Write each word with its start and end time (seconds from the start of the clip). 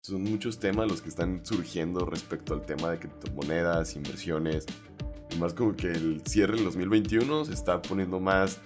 Son 0.00 0.22
muchos 0.22 0.58
temas 0.58 0.88
los 0.88 1.02
que 1.02 1.08
están 1.08 1.44
surgiendo 1.44 2.06
respecto 2.06 2.54
al 2.54 2.62
tema 2.62 2.90
de 2.90 2.98
criptomonedas, 2.98 3.96
inversiones. 3.96 4.64
Y 5.30 5.36
más 5.36 5.54
como 5.54 5.74
que 5.74 5.88
el 5.88 6.22
cierre 6.24 6.54
del 6.54 6.64
2021 6.64 7.44
se 7.44 7.52
está 7.52 7.82
poniendo 7.82 8.20
más 8.20 8.60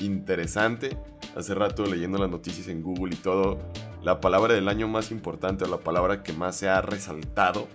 interesante. 0.00 0.96
Hace 1.34 1.54
rato 1.54 1.86
leyendo 1.86 2.18
las 2.18 2.30
noticias 2.30 2.68
en 2.68 2.82
Google 2.82 3.14
y 3.14 3.18
todo, 3.18 3.58
la 4.02 4.20
palabra 4.20 4.54
del 4.54 4.68
año 4.68 4.86
más 4.86 5.10
importante 5.10 5.64
o 5.64 5.68
la 5.68 5.78
palabra 5.78 6.22
que 6.22 6.32
más 6.32 6.56
se 6.56 6.68
ha 6.68 6.80
resaltado 6.82 7.66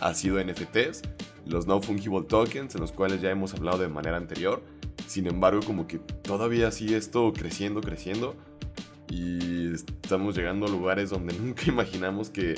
ha 0.00 0.14
sido 0.14 0.42
NFTs, 0.42 1.02
los 1.46 1.66
no 1.66 1.80
fungible 1.80 2.22
tokens, 2.22 2.74
en 2.74 2.82
los 2.82 2.92
cuales 2.92 3.20
ya 3.20 3.30
hemos 3.30 3.54
hablado 3.54 3.78
de 3.78 3.88
manera 3.88 4.16
anterior. 4.16 4.62
Sin 5.06 5.26
embargo, 5.26 5.60
como 5.64 5.86
que 5.86 5.98
todavía 5.98 6.70
sigue 6.70 6.96
esto 6.96 7.32
creciendo, 7.32 7.80
creciendo. 7.80 8.36
Y 9.10 9.72
estamos 9.74 10.36
llegando 10.36 10.66
a 10.66 10.68
lugares 10.68 11.10
donde 11.10 11.34
nunca 11.38 11.64
imaginamos 11.66 12.30
que 12.30 12.54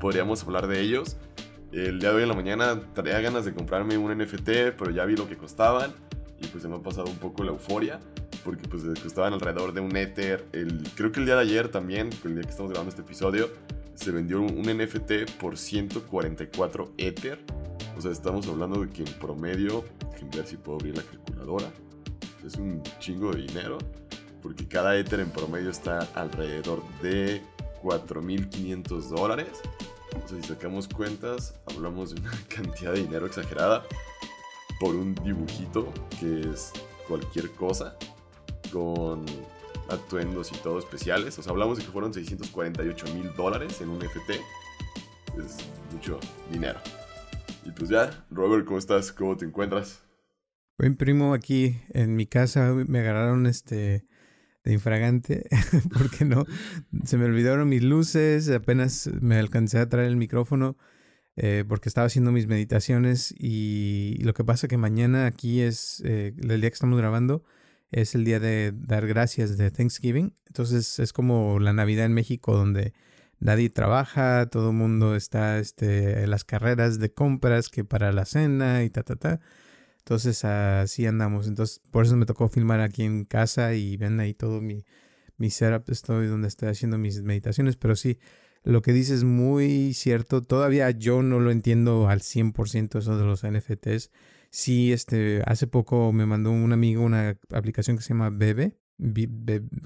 podríamos 0.00 0.42
hablar 0.42 0.66
de 0.66 0.80
ellos. 0.80 1.16
El 1.70 2.00
día 2.00 2.10
de 2.10 2.16
hoy 2.16 2.22
en 2.24 2.28
la 2.28 2.34
mañana 2.34 2.80
traía 2.92 3.20
ganas 3.20 3.44
de 3.44 3.54
comprarme 3.54 3.96
un 3.96 4.12
NFT, 4.18 4.76
pero 4.76 4.90
ya 4.90 5.04
vi 5.04 5.16
lo 5.16 5.28
que 5.28 5.36
costaban. 5.36 5.92
Y 6.40 6.46
pues 6.48 6.62
se 6.62 6.68
me 6.68 6.76
ha 6.76 6.82
pasado 6.82 7.06
un 7.06 7.16
poco 7.16 7.44
la 7.44 7.52
euforia. 7.52 8.00
Porque 8.44 8.68
pues 8.68 8.82
costaban 9.00 9.32
alrededor 9.32 9.72
de 9.72 9.80
un 9.80 9.96
Ether. 9.96 10.44
El, 10.52 10.82
creo 10.96 11.12
que 11.12 11.20
el 11.20 11.26
día 11.26 11.36
de 11.36 11.42
ayer 11.42 11.68
también, 11.68 12.10
el 12.24 12.34
día 12.34 12.42
que 12.42 12.50
estamos 12.50 12.72
grabando 12.72 12.90
este 12.90 13.02
episodio, 13.02 13.48
se 13.94 14.10
vendió 14.10 14.40
un 14.40 14.62
NFT 14.62 15.30
por 15.38 15.56
144 15.56 16.92
Ether. 16.98 17.38
O 17.96 18.00
sea, 18.00 18.10
estamos 18.10 18.48
hablando 18.48 18.80
de 18.80 18.90
que 18.90 19.02
en 19.02 19.12
promedio, 19.14 19.84
déjenme 20.10 20.36
ver 20.36 20.46
si 20.46 20.56
puedo 20.56 20.78
abrir 20.78 20.96
la 20.96 21.04
calculadora, 21.04 21.70
es 22.44 22.56
un 22.56 22.82
chingo 22.98 23.32
de 23.32 23.42
dinero, 23.42 23.78
porque 24.42 24.66
cada 24.66 24.96
Ether 24.96 25.20
en 25.20 25.30
promedio 25.30 25.70
está 25.70 26.00
alrededor 26.14 26.82
de 27.00 27.42
4.500 27.82 29.08
dólares. 29.08 29.48
Sea, 30.26 30.40
si 30.40 30.48
sacamos 30.48 30.88
cuentas, 30.88 31.54
hablamos 31.66 32.14
de 32.14 32.20
una 32.20 32.32
cantidad 32.48 32.92
de 32.92 33.02
dinero 33.02 33.26
exagerada 33.26 33.84
por 34.80 34.94
un 34.96 35.14
dibujito 35.14 35.92
que 36.18 36.40
es 36.40 36.72
cualquier 37.06 37.50
cosa 37.52 37.96
con 38.72 39.24
atuendos 39.88 40.50
y 40.52 40.56
todo 40.56 40.78
especiales. 40.78 41.38
O 41.38 41.42
sea, 41.42 41.52
hablamos 41.52 41.78
de 41.78 41.84
que 41.84 41.90
fueron 41.90 42.12
648 42.12 43.14
mil 43.14 43.32
dólares 43.34 43.80
en 43.80 43.90
un 43.90 44.02
FT. 44.02 44.34
Es 45.38 45.56
mucho 45.92 46.18
dinero. 46.50 46.80
Y 47.64 47.70
pues 47.70 47.90
ya, 47.90 48.24
Robert, 48.30 48.64
¿cómo 48.64 48.78
estás? 48.78 49.12
¿Cómo 49.12 49.36
te 49.36 49.44
encuentras? 49.44 50.02
Buen 50.78 50.96
primo, 50.96 51.32
aquí 51.32 51.80
en 51.90 52.16
mi 52.16 52.26
casa 52.26 52.72
me 52.72 52.98
agarraron 52.98 53.46
este 53.46 54.04
de 54.64 54.72
infragante, 54.72 55.48
porque 55.92 56.24
no, 56.24 56.44
se 57.04 57.18
me 57.18 57.24
olvidaron 57.24 57.68
mis 57.68 57.82
luces, 57.82 58.48
apenas 58.50 59.10
me 59.20 59.36
alcancé 59.36 59.78
a 59.78 59.88
traer 59.88 60.08
el 60.08 60.16
micrófono 60.16 60.76
eh, 61.36 61.64
porque 61.66 61.88
estaba 61.88 62.06
haciendo 62.06 62.30
mis 62.30 62.46
meditaciones 62.46 63.34
y 63.38 64.18
lo 64.22 64.34
que 64.34 64.44
pasa 64.44 64.68
que 64.68 64.76
mañana 64.76 65.26
aquí 65.26 65.62
es 65.62 66.02
eh, 66.04 66.34
el 66.38 66.60
día 66.60 66.70
que 66.70 66.74
estamos 66.74 66.98
grabando, 66.98 67.42
es 67.90 68.14
el 68.14 68.24
día 68.24 68.38
de 68.38 68.72
dar 68.74 69.06
gracias 69.06 69.56
de 69.56 69.70
Thanksgiving. 69.70 70.34
Entonces 70.46 70.98
es 70.98 71.12
como 71.12 71.58
la 71.58 71.72
Navidad 71.72 72.06
en 72.06 72.12
México 72.12 72.54
donde 72.54 72.92
nadie 73.38 73.70
trabaja, 73.70 74.46
todo 74.46 74.70
el 74.70 74.76
mundo 74.76 75.16
está 75.16 75.58
este, 75.58 76.22
en 76.22 76.30
las 76.30 76.44
carreras 76.44 76.98
de 76.98 77.12
compras 77.12 77.68
que 77.68 77.84
para 77.84 78.12
la 78.12 78.24
cena 78.24 78.84
y 78.84 78.90
ta, 78.90 79.02
ta, 79.02 79.16
ta. 79.16 79.40
Entonces 80.04 80.44
así 80.44 81.06
andamos. 81.06 81.46
Entonces 81.48 81.80
por 81.90 82.04
eso 82.04 82.16
me 82.16 82.26
tocó 82.26 82.48
filmar 82.48 82.80
aquí 82.80 83.04
en 83.04 83.24
casa 83.24 83.74
y 83.74 83.96
ven 83.96 84.20
ahí 84.20 84.34
todo 84.34 84.60
mi, 84.60 84.84
mi 85.36 85.50
setup. 85.50 85.88
Estoy 85.90 86.26
donde 86.26 86.48
estoy 86.48 86.68
haciendo 86.68 86.98
mis 86.98 87.22
meditaciones. 87.22 87.76
Pero 87.76 87.96
sí, 87.96 88.18
lo 88.64 88.82
que 88.82 88.92
dices 88.92 89.18
es 89.18 89.24
muy 89.24 89.94
cierto. 89.94 90.42
Todavía 90.42 90.90
yo 90.90 91.22
no 91.22 91.40
lo 91.40 91.50
entiendo 91.50 92.08
al 92.08 92.20
100% 92.20 92.98
eso 92.98 93.16
de 93.16 93.24
los 93.24 93.44
NFTs. 93.44 94.10
Sí, 94.50 94.92
este, 94.92 95.42
hace 95.46 95.66
poco 95.66 96.12
me 96.12 96.26
mandó 96.26 96.50
un 96.50 96.72
amigo 96.72 97.02
una 97.02 97.38
aplicación 97.52 97.96
que 97.96 98.02
se 98.02 98.10
llama 98.10 98.30
Bebe, 98.30 98.76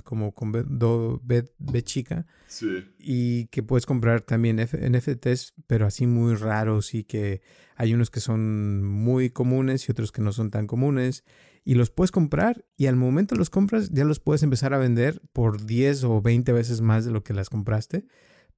como 0.05 0.33
con 0.33 0.53
B, 0.53 1.83
chica. 1.83 2.27
Sí. 2.47 2.84
Y 2.99 3.47
que 3.47 3.62
puedes 3.62 3.87
comprar 3.87 4.21
también 4.21 4.59
NFTs, 4.59 5.55
pero 5.67 5.87
así 5.87 6.06
muy 6.06 6.34
raros 6.34 6.94
y 6.94 7.05
que 7.05 7.43
hay 7.77 7.95
unos 7.95 8.11
que 8.11 8.21
son 8.21 8.84
muy 8.84 9.31
comunes 9.31 9.89
y 9.89 9.93
otros 9.93 10.12
que 10.12 10.22
no 10.22 10.33
son 10.33 10.50
tan 10.50 10.66
comunes. 10.66 11.25
Y 11.65 11.75
los 11.75 11.91
puedes 11.91 12.12
comprar 12.12 12.65
y 12.77 12.87
al 12.87 12.97
momento 12.97 13.34
los 13.34 13.50
compras 13.50 13.91
ya 13.91 14.05
los 14.05 14.21
puedes 14.21 14.43
empezar 14.43 14.72
a 14.72 14.78
vender 14.78 15.21
por 15.33 15.66
10 15.66 16.05
o 16.05 16.22
20 16.22 16.53
veces 16.53 16.81
más 16.81 17.05
de 17.05 17.11
lo 17.11 17.25
que 17.25 17.34
las 17.34 17.50
compraste 17.50 18.06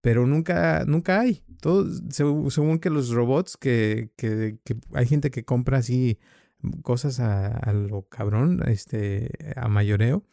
pero 0.01 0.27
nunca, 0.27 0.85
nunca 0.87 1.21
hay. 1.21 1.43
Todo, 1.61 1.87
según 2.11 2.79
que 2.79 2.91
los 2.91 3.11
robots, 3.11 3.57
que, 3.57 4.11
que, 4.17 4.59
que, 4.65 4.77
hay 4.95 5.07
gente 5.07 5.31
que 5.31 5.45
compra 5.45 5.79
así 5.79 6.19
cosas 6.83 7.21
a, 7.21 7.73
lo 7.73 8.03
cabrón, 8.09 8.63
este, 8.67 9.31
a 9.57 9.69
mayoreo, 9.69 10.25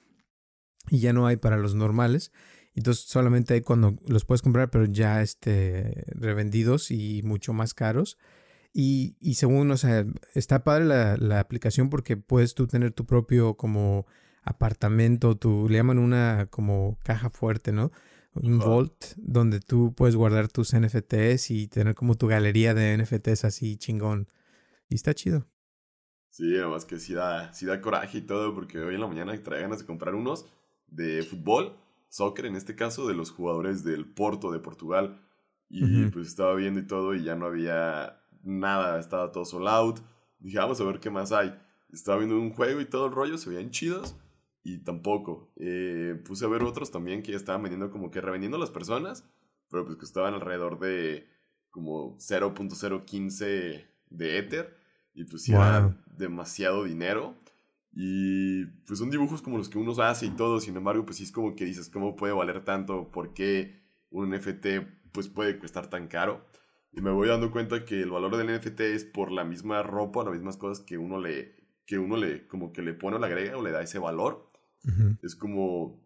y 0.89 0.99
ya 0.99 1.13
no 1.13 1.27
hay 1.27 1.37
para 1.37 1.57
los 1.57 1.75
normales. 1.75 2.31
Entonces 2.73 3.05
solamente 3.05 3.53
hay 3.53 3.61
cuando 3.61 3.95
los 4.07 4.25
puedes 4.25 4.41
comprar, 4.41 4.69
pero 4.69 4.85
ya 4.85 5.21
este, 5.21 6.05
revendidos 6.07 6.91
y 6.91 7.21
mucho 7.23 7.53
más 7.53 7.73
caros. 7.73 8.17
Y, 8.73 9.15
y 9.21 9.35
según, 9.35 9.71
o 9.71 9.77
sea, 9.77 10.05
está 10.33 10.63
padre 10.63 10.85
la, 10.85 11.15
la, 11.17 11.39
aplicación 11.39 11.89
porque 11.89 12.17
puedes 12.17 12.55
tú 12.55 12.67
tener 12.67 12.91
tu 12.91 13.05
propio 13.05 13.55
como 13.55 14.05
apartamento, 14.43 15.37
tu, 15.37 15.69
le 15.69 15.77
llaman 15.77 15.97
una 15.97 16.47
como 16.49 16.97
caja 17.03 17.29
fuerte, 17.29 17.71
¿no? 17.71 17.91
un 18.35 18.59
Vault 18.59 19.13
donde 19.15 19.59
tú 19.59 19.93
puedes 19.95 20.15
guardar 20.15 20.49
tus 20.49 20.75
NFTs 20.75 21.51
y 21.51 21.67
tener 21.67 21.95
como 21.95 22.15
tu 22.15 22.27
galería 22.27 22.73
de 22.73 22.97
NFTs 22.97 23.45
así 23.45 23.77
chingón. 23.77 24.27
Y 24.89 24.95
está 24.95 25.13
chido. 25.13 25.47
Sí, 26.29 26.57
además 26.57 26.85
que 26.85 26.99
sí 26.99 27.13
da, 27.13 27.53
sí 27.53 27.65
da 27.65 27.79
coraje 27.79 28.19
y 28.19 28.21
todo, 28.21 28.53
porque 28.53 28.79
hoy 28.79 28.95
en 28.95 29.01
la 29.01 29.07
mañana 29.07 29.41
traía 29.41 29.63
ganas 29.63 29.79
de 29.79 29.85
comprar 29.85 30.15
unos 30.15 30.45
de 30.87 31.23
fútbol, 31.23 31.77
soccer 32.09 32.45
en 32.45 32.55
este 32.55 32.75
caso, 32.75 33.07
de 33.07 33.13
los 33.13 33.31
jugadores 33.31 33.83
del 33.83 34.05
Porto 34.05 34.51
de 34.51 34.59
Portugal. 34.59 35.21
Y 35.69 36.05
pues 36.07 36.27
estaba 36.27 36.53
viendo 36.55 36.79
y 36.79 36.87
todo 36.87 37.15
y 37.15 37.23
ya 37.23 37.35
no 37.35 37.47
había 37.47 38.21
nada, 38.43 38.99
estaba 38.99 39.31
todo 39.31 39.45
sold 39.45 39.67
out. 39.67 39.99
Dije, 40.39 40.59
vamos 40.59 40.79
a 40.79 40.83
ver 40.85 40.99
qué 40.99 41.09
más 41.09 41.31
hay. 41.31 41.53
Estaba 41.91 42.19
viendo 42.19 42.39
un 42.39 42.51
juego 42.51 42.79
y 42.79 42.85
todo 42.85 43.07
el 43.07 43.11
rollo, 43.11 43.37
se 43.37 43.49
veían 43.49 43.71
chidos 43.71 44.15
y 44.63 44.79
tampoco. 44.79 45.51
Eh, 45.57 46.21
puse 46.25 46.45
a 46.45 46.47
ver 46.49 46.63
otros 46.63 46.91
también 46.91 47.23
que 47.23 47.31
ya 47.31 47.37
estaban 47.37 47.61
vendiendo 47.61 47.91
como 47.91 48.11
que 48.11 48.21
revendiendo 48.21 48.57
las 48.57 48.71
personas, 48.71 49.27
pero 49.69 49.85
pues 49.85 49.97
que 49.97 50.05
estaban 50.05 50.33
alrededor 50.33 50.79
de 50.79 51.27
como 51.69 52.17
0.015 52.17 53.85
de 54.09 54.37
Ether 54.37 54.77
y 55.13 55.23
pues 55.25 55.47
era 55.47 55.95
demasiado 56.07 56.83
dinero. 56.83 57.35
Y 57.95 58.65
pues 58.85 58.99
son 58.99 59.09
dibujos 59.09 59.41
como 59.41 59.57
los 59.57 59.69
que 59.69 59.77
uno 59.77 59.93
hace 60.03 60.25
y 60.25 60.31
todo, 60.31 60.59
sin 60.59 60.75
embargo, 60.75 61.05
pues 61.05 61.17
sí 61.17 61.23
es 61.23 61.31
como 61.31 61.55
que 61.55 61.63
dices, 61.63 61.89
¿cómo 61.89 62.17
puede 62.17 62.33
valer 62.33 62.63
tanto? 62.65 63.09
¿Por 63.09 63.33
qué 63.33 63.81
un 64.11 64.29
NFT 64.31 64.67
pues 65.13 65.29
puede 65.29 65.57
costar 65.57 65.89
tan 65.89 66.07
caro? 66.07 66.45
Y 66.91 67.01
me 67.01 67.11
voy 67.11 67.29
dando 67.29 67.51
cuenta 67.51 67.85
que 67.85 68.01
el 68.01 68.11
valor 68.11 68.35
del 68.35 68.53
NFT 68.53 68.81
es 68.81 69.05
por 69.05 69.31
la 69.31 69.45
misma 69.45 69.81
ropa, 69.81 70.25
las 70.25 70.33
mismas 70.33 70.57
cosas 70.57 70.83
que 70.85 70.97
uno 70.97 71.19
le, 71.19 71.55
que 71.85 71.97
uno 71.97 72.17
le, 72.17 72.47
como 72.47 72.73
que 72.73 72.81
le 72.81 72.93
pone 72.93 73.15
o 73.15 73.19
le 73.19 73.27
agrega 73.27 73.57
o 73.57 73.63
le 73.63 73.71
da 73.71 73.81
ese 73.81 73.99
valor. 73.99 74.51
Es 75.23 75.35
como, 75.35 76.01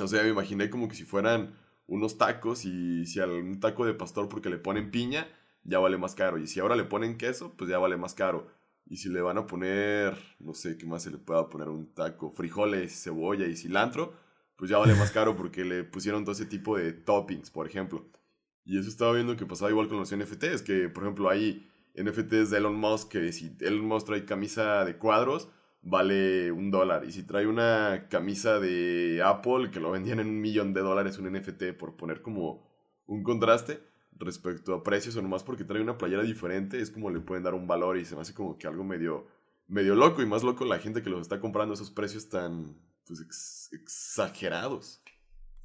o 0.00 0.06
sea, 0.06 0.22
me 0.22 0.28
imaginé 0.28 0.70
como 0.70 0.86
que 0.86 0.94
si 0.94 1.04
fueran 1.04 1.54
unos 1.86 2.18
tacos 2.18 2.64
y 2.64 3.06
si 3.06 3.20
un 3.20 3.58
taco 3.58 3.86
de 3.86 3.94
pastor 3.94 4.28
porque 4.28 4.50
le 4.50 4.58
ponen 4.58 4.90
piña, 4.90 5.26
ya 5.64 5.78
vale 5.78 5.98
más 5.98 6.14
caro. 6.14 6.38
Y 6.38 6.46
si 6.46 6.60
ahora 6.60 6.76
le 6.76 6.84
ponen 6.84 7.16
queso, 7.16 7.54
pues 7.56 7.70
ya 7.70 7.78
vale 7.78 7.96
más 7.96 8.14
caro. 8.14 8.48
Y 8.88 8.98
si 8.98 9.08
le 9.08 9.20
van 9.20 9.38
a 9.38 9.46
poner, 9.46 10.16
no 10.38 10.54
sé 10.54 10.78
qué 10.78 10.86
más 10.86 11.02
se 11.02 11.10
le 11.10 11.18
pueda 11.18 11.48
poner 11.48 11.68
un 11.68 11.92
taco, 11.92 12.30
frijoles, 12.30 13.02
cebolla 13.02 13.46
y 13.46 13.56
cilantro, 13.56 14.14
pues 14.56 14.70
ya 14.70 14.78
vale 14.78 14.94
más 14.94 15.10
caro 15.10 15.36
porque 15.36 15.64
le 15.64 15.84
pusieron 15.84 16.24
todo 16.24 16.32
ese 16.32 16.46
tipo 16.46 16.76
de 16.78 16.92
toppings, 16.92 17.50
por 17.50 17.66
ejemplo. 17.66 18.06
Y 18.64 18.78
eso 18.78 18.88
estaba 18.88 19.12
viendo 19.12 19.36
que 19.36 19.46
pasaba 19.46 19.70
igual 19.70 19.88
con 19.88 19.98
los 19.98 20.14
NFTs, 20.14 20.62
que 20.62 20.88
por 20.88 21.04
ejemplo 21.04 21.28
hay 21.28 21.68
NFTs 21.94 22.50
de 22.50 22.58
Elon 22.58 22.76
Musk 22.76 23.10
que 23.10 23.32
si 23.32 23.56
Elon 23.60 23.86
Musk 23.86 24.06
trae 24.06 24.24
camisa 24.24 24.84
de 24.84 24.96
cuadros, 24.96 25.48
vale 25.82 26.52
un 26.52 26.70
dólar. 26.70 27.04
Y 27.04 27.12
si 27.12 27.24
trae 27.24 27.46
una 27.46 28.06
camisa 28.08 28.60
de 28.60 29.22
Apple 29.24 29.70
que 29.70 29.80
lo 29.80 29.90
vendían 29.90 30.20
en 30.20 30.28
un 30.28 30.40
millón 30.40 30.74
de 30.74 30.80
dólares, 30.80 31.18
un 31.18 31.32
NFT, 31.32 31.72
por 31.78 31.96
poner 31.96 32.22
como 32.22 32.66
un 33.06 33.22
contraste 33.22 33.80
respecto 34.18 34.74
a 34.74 34.82
precios 34.82 35.16
o 35.16 35.22
nomás 35.22 35.42
porque 35.42 35.64
trae 35.64 35.82
una 35.82 35.98
playera 35.98 36.22
diferente, 36.22 36.80
es 36.80 36.90
como 36.90 37.10
le 37.10 37.20
pueden 37.20 37.44
dar 37.44 37.54
un 37.54 37.66
valor 37.66 37.96
y 37.98 38.04
se 38.04 38.14
me 38.14 38.22
hace 38.22 38.34
como 38.34 38.58
que 38.58 38.66
algo 38.66 38.84
medio, 38.84 39.26
medio 39.68 39.94
loco 39.94 40.22
y 40.22 40.26
más 40.26 40.42
loco 40.42 40.64
la 40.64 40.78
gente 40.78 41.02
que 41.02 41.10
los 41.10 41.22
está 41.22 41.40
comprando 41.40 41.74
esos 41.74 41.90
precios 41.90 42.28
tan 42.28 42.76
pues, 43.06 43.70
exagerados. 43.72 45.02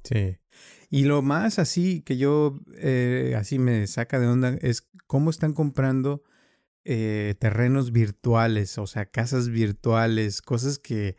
Sí. 0.04 0.36
Y 0.90 1.04
lo 1.04 1.22
más 1.22 1.58
así 1.58 2.02
que 2.02 2.16
yo 2.16 2.60
eh, 2.76 3.34
así 3.36 3.58
me 3.58 3.86
saca 3.86 4.18
de 4.18 4.26
onda 4.26 4.56
es 4.60 4.88
cómo 5.06 5.30
están 5.30 5.52
comprando 5.52 6.22
eh, 6.84 7.36
terrenos 7.38 7.92
virtuales, 7.92 8.76
o 8.78 8.86
sea, 8.86 9.06
casas 9.06 9.48
virtuales, 9.48 10.42
cosas 10.42 10.78
que 10.78 11.16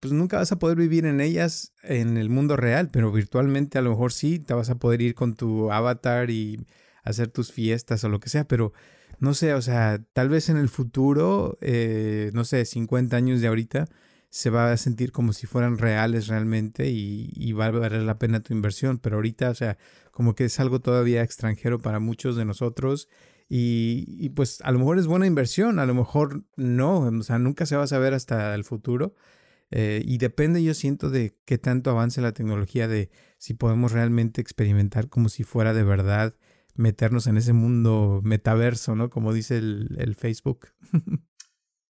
pues 0.00 0.12
nunca 0.12 0.38
vas 0.38 0.50
a 0.50 0.58
poder 0.58 0.78
vivir 0.78 1.04
en 1.04 1.20
ellas 1.20 1.74
en 1.82 2.16
el 2.16 2.30
mundo 2.30 2.56
real, 2.56 2.90
pero 2.90 3.12
virtualmente 3.12 3.78
a 3.78 3.82
lo 3.82 3.90
mejor 3.90 4.12
sí, 4.12 4.38
te 4.38 4.54
vas 4.54 4.70
a 4.70 4.78
poder 4.78 5.02
ir 5.02 5.14
con 5.14 5.34
tu 5.34 5.70
avatar 5.70 6.30
y 6.30 6.66
hacer 7.04 7.28
tus 7.28 7.52
fiestas 7.52 8.02
o 8.04 8.08
lo 8.08 8.18
que 8.18 8.30
sea, 8.30 8.48
pero 8.48 8.72
no 9.18 9.34
sé, 9.34 9.52
o 9.54 9.62
sea, 9.62 10.02
tal 10.14 10.30
vez 10.30 10.48
en 10.48 10.56
el 10.56 10.70
futuro, 10.70 11.58
eh, 11.60 12.30
no 12.32 12.44
sé, 12.44 12.64
50 12.64 13.16
años 13.16 13.42
de 13.42 13.48
ahorita, 13.48 13.88
se 14.30 14.48
va 14.48 14.72
a 14.72 14.76
sentir 14.76 15.12
como 15.12 15.32
si 15.32 15.46
fueran 15.46 15.76
reales 15.76 16.28
realmente 16.28 16.88
y, 16.88 17.52
va 17.52 17.66
a 17.66 17.70
valer 17.72 18.02
la 18.02 18.18
pena 18.18 18.40
tu 18.40 18.54
inversión, 18.54 18.98
pero 18.98 19.16
ahorita, 19.16 19.50
o 19.50 19.54
sea, 19.54 19.76
como 20.12 20.34
que 20.34 20.46
es 20.46 20.60
algo 20.60 20.80
todavía 20.80 21.22
extranjero 21.22 21.80
para 21.80 21.98
muchos 21.98 22.36
de 22.36 22.44
nosotros 22.44 23.08
y, 23.48 24.04
y, 24.06 24.30
pues 24.30 24.60
a 24.62 24.70
lo 24.70 24.78
mejor 24.78 24.98
es 24.98 25.06
buena 25.06 25.26
inversión, 25.26 25.78
a 25.80 25.86
lo 25.86 25.94
mejor 25.94 26.44
no, 26.56 27.00
o 27.00 27.22
sea, 27.22 27.38
nunca 27.38 27.66
se 27.66 27.76
va 27.76 27.82
a 27.84 27.88
saber 27.88 28.14
hasta 28.14 28.54
el 28.54 28.64
futuro, 28.64 29.14
eh, 29.70 30.02
y 30.04 30.18
depende, 30.18 30.62
yo 30.62 30.74
siento, 30.74 31.10
de 31.10 31.36
qué 31.44 31.58
tanto 31.58 31.90
avance 31.90 32.20
la 32.20 32.32
tecnología, 32.32 32.88
de 32.88 33.10
si 33.38 33.54
podemos 33.54 33.92
realmente 33.92 34.40
experimentar 34.40 35.08
como 35.08 35.28
si 35.28 35.44
fuera 35.44 35.72
de 35.72 35.84
verdad 35.84 36.36
meternos 36.74 37.26
en 37.26 37.36
ese 37.36 37.52
mundo 37.52 38.20
metaverso, 38.24 38.96
¿no? 38.96 39.10
Como 39.10 39.32
dice 39.32 39.58
el, 39.58 39.96
el 39.98 40.14
Facebook. 40.14 40.68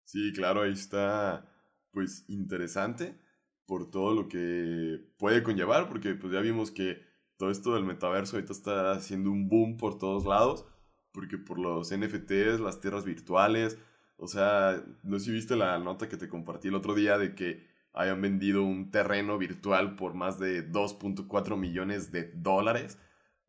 sí, 0.06 0.32
claro, 0.34 0.62
ahí 0.62 0.74
está, 0.74 1.50
pues, 1.92 2.26
interesante 2.28 3.20
por 3.68 3.92
todo 3.92 4.16
lo 4.16 4.28
que 4.30 5.00
puede 5.18 5.44
conllevar, 5.44 5.90
porque 5.90 6.16
pues 6.16 6.34
ya 6.34 6.40
vimos 6.40 6.72
que 6.72 7.02
todo 7.38 7.52
esto 7.52 7.76
del 7.76 7.84
metaverso 7.84 8.38
ahorita 8.38 8.54
está 8.54 8.92
haciendo 8.94 9.30
un 9.30 9.50
boom 9.50 9.78
por 9.78 10.00
todos 10.00 10.26
lados, 10.26 10.66
porque 11.12 11.38
por 11.38 11.60
los 11.60 11.92
NFTs, 11.96 12.60
las 12.62 12.80
tierras 12.80 13.04
virtuales, 13.04 13.78
o 14.18 14.28
sea, 14.28 14.84
no 15.04 15.20
sé 15.20 15.26
si 15.26 15.32
viste 15.32 15.56
la 15.56 15.78
nota 15.78 16.10
que 16.10 16.18
te 16.18 16.28
compartí 16.28 16.68
el 16.68 16.76
otro 16.76 16.96
día 16.96 17.18
de 17.18 17.36
que 17.36 17.68
hayan 17.94 18.22
vendido 18.22 18.64
un 18.64 18.92
terreno 18.92 19.38
virtual 19.38 19.96
por 19.96 20.14
más 20.14 20.40
de 20.40 20.70
2.4 20.72 21.58
millones 21.58 22.12
de 22.12 22.32
dólares. 22.36 22.98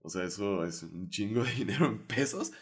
O 0.02 0.10
sea, 0.10 0.24
eso 0.24 0.64
es 0.64 0.82
un 0.82 1.08
chingo 1.10 1.44
de 1.44 1.52
dinero 1.56 1.86
en 1.86 2.06
pesos. 2.06 2.52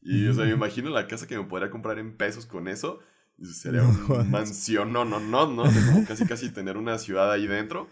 Y, 0.00 0.28
o 0.28 0.34
sea, 0.34 0.44
me 0.44 0.52
imagino 0.52 0.90
la 0.90 1.08
casa 1.08 1.26
que 1.26 1.36
me 1.36 1.44
podría 1.44 1.70
comprar 1.70 1.98
en 1.98 2.16
pesos 2.16 2.46
con 2.46 2.68
eso. 2.68 3.00
Sería 3.42 3.82
una 3.82 4.24
mansión, 4.24 4.92
no, 4.92 5.04
no, 5.04 5.18
no, 5.20 5.46
no. 5.46 5.64
como 5.64 6.06
casi, 6.06 6.24
casi 6.24 6.50
tener 6.50 6.76
una 6.76 6.98
ciudad 6.98 7.30
ahí 7.30 7.46
dentro. 7.46 7.88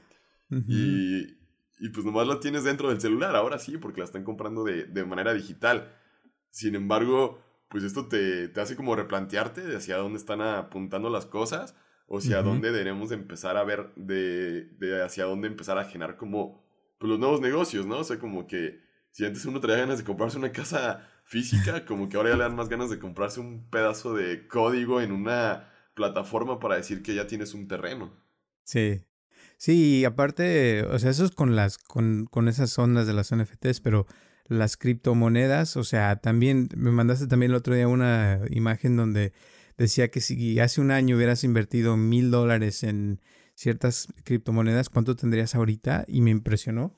y, 0.51 1.37
y, 1.81 1.89
pues 1.93 2.07
nomás 2.07 2.27
la 2.29 2.39
tienes 2.41 2.65
dentro 2.65 2.89
del 2.89 3.01
celular, 3.01 3.35
ahora 3.35 3.59
sí, 3.59 3.77
porque 3.77 4.01
la 4.01 4.07
están 4.07 4.23
comprando 4.25 4.63
de, 4.63 4.85
de 4.85 5.05
manera 5.05 5.35
digital. 5.35 5.93
Sin 6.51 6.77
embargo, 6.77 7.44
pues 7.69 7.85
esto 7.85 8.09
te, 8.09 8.49
te, 8.49 8.61
hace 8.61 8.77
como 8.77 8.97
replantearte 8.97 9.63
de 9.63 9.77
hacia 9.77 9.97
dónde 9.97 10.19
están 10.19 10.41
apuntando 10.41 11.11
las 11.11 11.27
cosas 11.27 11.75
o 12.07 12.19
hacia 12.19 12.43
dónde 12.43 12.71
debemos 12.71 13.13
empezar 13.13 13.57
a 13.57 13.65
ver, 13.65 13.93
de, 13.97 14.67
de, 14.79 15.03
hacia 15.03 15.25
dónde 15.25 15.49
empezar 15.49 15.79
a 15.79 15.85
generar 15.85 16.17
como 16.17 16.65
pues, 16.99 17.11
los 17.11 17.19
nuevos 17.19 17.41
negocios, 17.41 17.87
¿no? 17.87 17.99
O 17.99 18.05
sea, 18.05 18.19
como 18.19 18.47
que 18.47 18.81
si 19.11 19.25
antes 19.25 19.45
uno 19.47 19.61
traía 19.61 19.79
ganas 19.79 19.99
de 19.99 20.05
comprarse 20.05 20.39
una 20.39 20.53
casa 20.53 21.09
física, 21.25 21.85
como 21.87 22.09
que 22.09 22.17
ahora 22.17 22.31
ya 22.31 22.37
le 22.37 22.43
dan 22.43 22.57
más 22.57 22.69
ganas 22.69 22.91
de 22.91 22.99
comprarse 22.99 23.41
un 23.41 23.69
pedazo 23.71 24.15
de 24.15 24.47
código 24.47 25.01
en 25.01 25.13
una 25.13 25.73
plataforma 25.95 26.59
para 26.59 26.77
decir 26.77 27.03
que 27.03 27.15
ya 27.15 27.27
tienes 27.27 27.55
un 27.55 27.69
terreno. 27.69 28.13
Sí. 28.65 29.05
Sí, 29.57 30.01
y 30.01 30.05
aparte, 30.05 30.83
o 30.85 30.99
sea, 30.99 31.11
eso 31.11 31.25
es 31.25 31.31
con 31.31 31.57
las, 31.57 31.79
con, 31.79 32.27
con 32.27 32.49
esas 32.49 32.79
ondas 32.79 33.07
de 33.07 33.15
las 33.15 33.35
NFTs, 33.35 33.81
pero 33.81 34.07
las 34.47 34.77
criptomonedas, 34.77 35.77
o 35.77 35.85
sea, 35.85 36.17
también 36.17 36.69
me 36.77 36.91
mandaste 36.91 37.27
también 37.27 37.53
el 37.53 37.57
otro 37.57 37.75
día 37.75 37.89
una 37.89 38.41
imagen 38.51 38.97
donde 38.97 39.33
decía 39.79 40.09
que 40.09 40.21
si 40.21 40.59
hace 40.61 40.81
un 40.81 40.91
año 40.91 41.17
hubieras 41.17 41.45
invertido 41.45 41.97
mil 41.97 42.31
dólares 42.31 42.83
en 42.83 43.21
ciertas 43.55 44.09
criptomonedas, 44.25 44.89
¿cuánto 44.91 45.17
tendrías 45.17 45.55
ahorita? 45.55 46.05
Y 46.07 46.21
me 46.21 46.31
impresionó. 46.31 46.95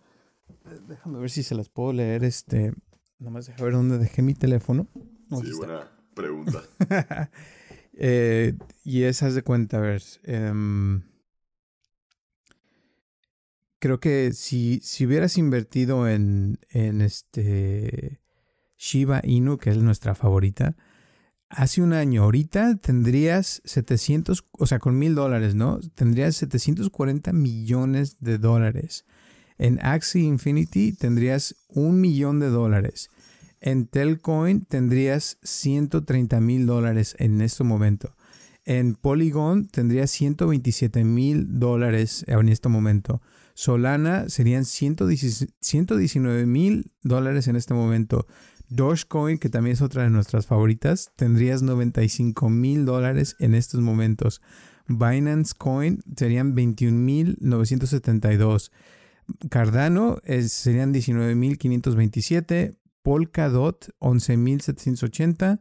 Déjame 0.88 1.19
ver 1.20 1.31
si 1.31 1.43
se 1.43 1.54
las 1.54 1.69
puedo 1.69 1.93
leer. 1.93 2.25
Este, 2.25 2.72
nomás 3.19 3.46
déjame 3.46 3.64
ver 3.64 3.75
dónde 3.75 3.99
dejé 3.99 4.22
mi 4.22 4.34
teléfono. 4.34 4.88
sí, 5.31 5.52
buena 5.56 5.90
pregunta. 6.14 6.62
eh, 7.94 8.54
y 8.84 9.02
esas 9.04 9.34
de 9.34 9.42
cuenta, 9.42 9.78
a 9.78 9.81
ver. 9.81 10.02
Eh, 10.25 10.52
creo 13.86 14.00
que 14.00 14.32
si, 14.32 14.80
si 14.82 15.06
hubieras 15.06 15.38
invertido 15.38 16.08
en, 16.08 16.58
en 16.70 17.00
este 17.00 18.20
Shiba 18.76 19.20
Inu, 19.22 19.58
que 19.58 19.70
es 19.70 19.76
nuestra 19.76 20.16
favorita, 20.16 20.74
hace 21.50 21.82
un 21.82 21.92
año, 21.92 22.24
ahorita 22.24 22.78
tendrías 22.78 23.62
700, 23.64 24.44
o 24.50 24.66
sea, 24.66 24.80
con 24.80 24.98
mil 24.98 25.14
dólares, 25.14 25.54
¿no? 25.54 25.78
Tendrías 25.94 26.34
740 26.34 27.32
millones 27.32 28.16
de 28.18 28.38
dólares. 28.38 29.04
En 29.56 29.78
Axie 29.86 30.22
Infinity 30.22 30.92
tendrías 30.92 31.54
un 31.68 32.00
millón 32.00 32.40
de 32.40 32.48
dólares. 32.48 33.08
En 33.60 33.86
Telcoin 33.86 34.64
tendrías 34.64 35.38
130 35.44 36.40
mil 36.40 36.66
dólares 36.66 37.14
en 37.20 37.40
este 37.40 37.62
momento. 37.62 38.15
En 38.66 38.96
Polygon 38.96 39.68
tendrías 39.68 40.10
127 40.10 41.04
mil 41.04 41.60
dólares 41.60 42.24
en 42.26 42.48
este 42.48 42.68
momento. 42.68 43.22
Solana 43.54 44.28
serían 44.28 44.64
119 44.64 46.46
mil 46.46 46.90
dólares 47.02 47.46
en 47.46 47.54
este 47.54 47.74
momento. 47.74 48.26
Dogecoin, 48.68 49.38
que 49.38 49.48
también 49.48 49.74
es 49.74 49.82
otra 49.82 50.02
de 50.02 50.10
nuestras 50.10 50.46
favoritas, 50.46 51.12
tendrías 51.14 51.62
95 51.62 52.50
mil 52.50 52.84
dólares 52.84 53.36
en 53.38 53.54
estos 53.54 53.80
momentos. 53.80 54.42
Binance 54.88 55.54
Coin 55.56 56.00
serían 56.16 56.56
21.972. 56.56 58.72
Cardano 59.48 60.18
es, 60.24 60.52
serían 60.52 60.92
19.527. 60.92 62.76
Polkadot 63.02 63.94
11.780. 64.00 65.60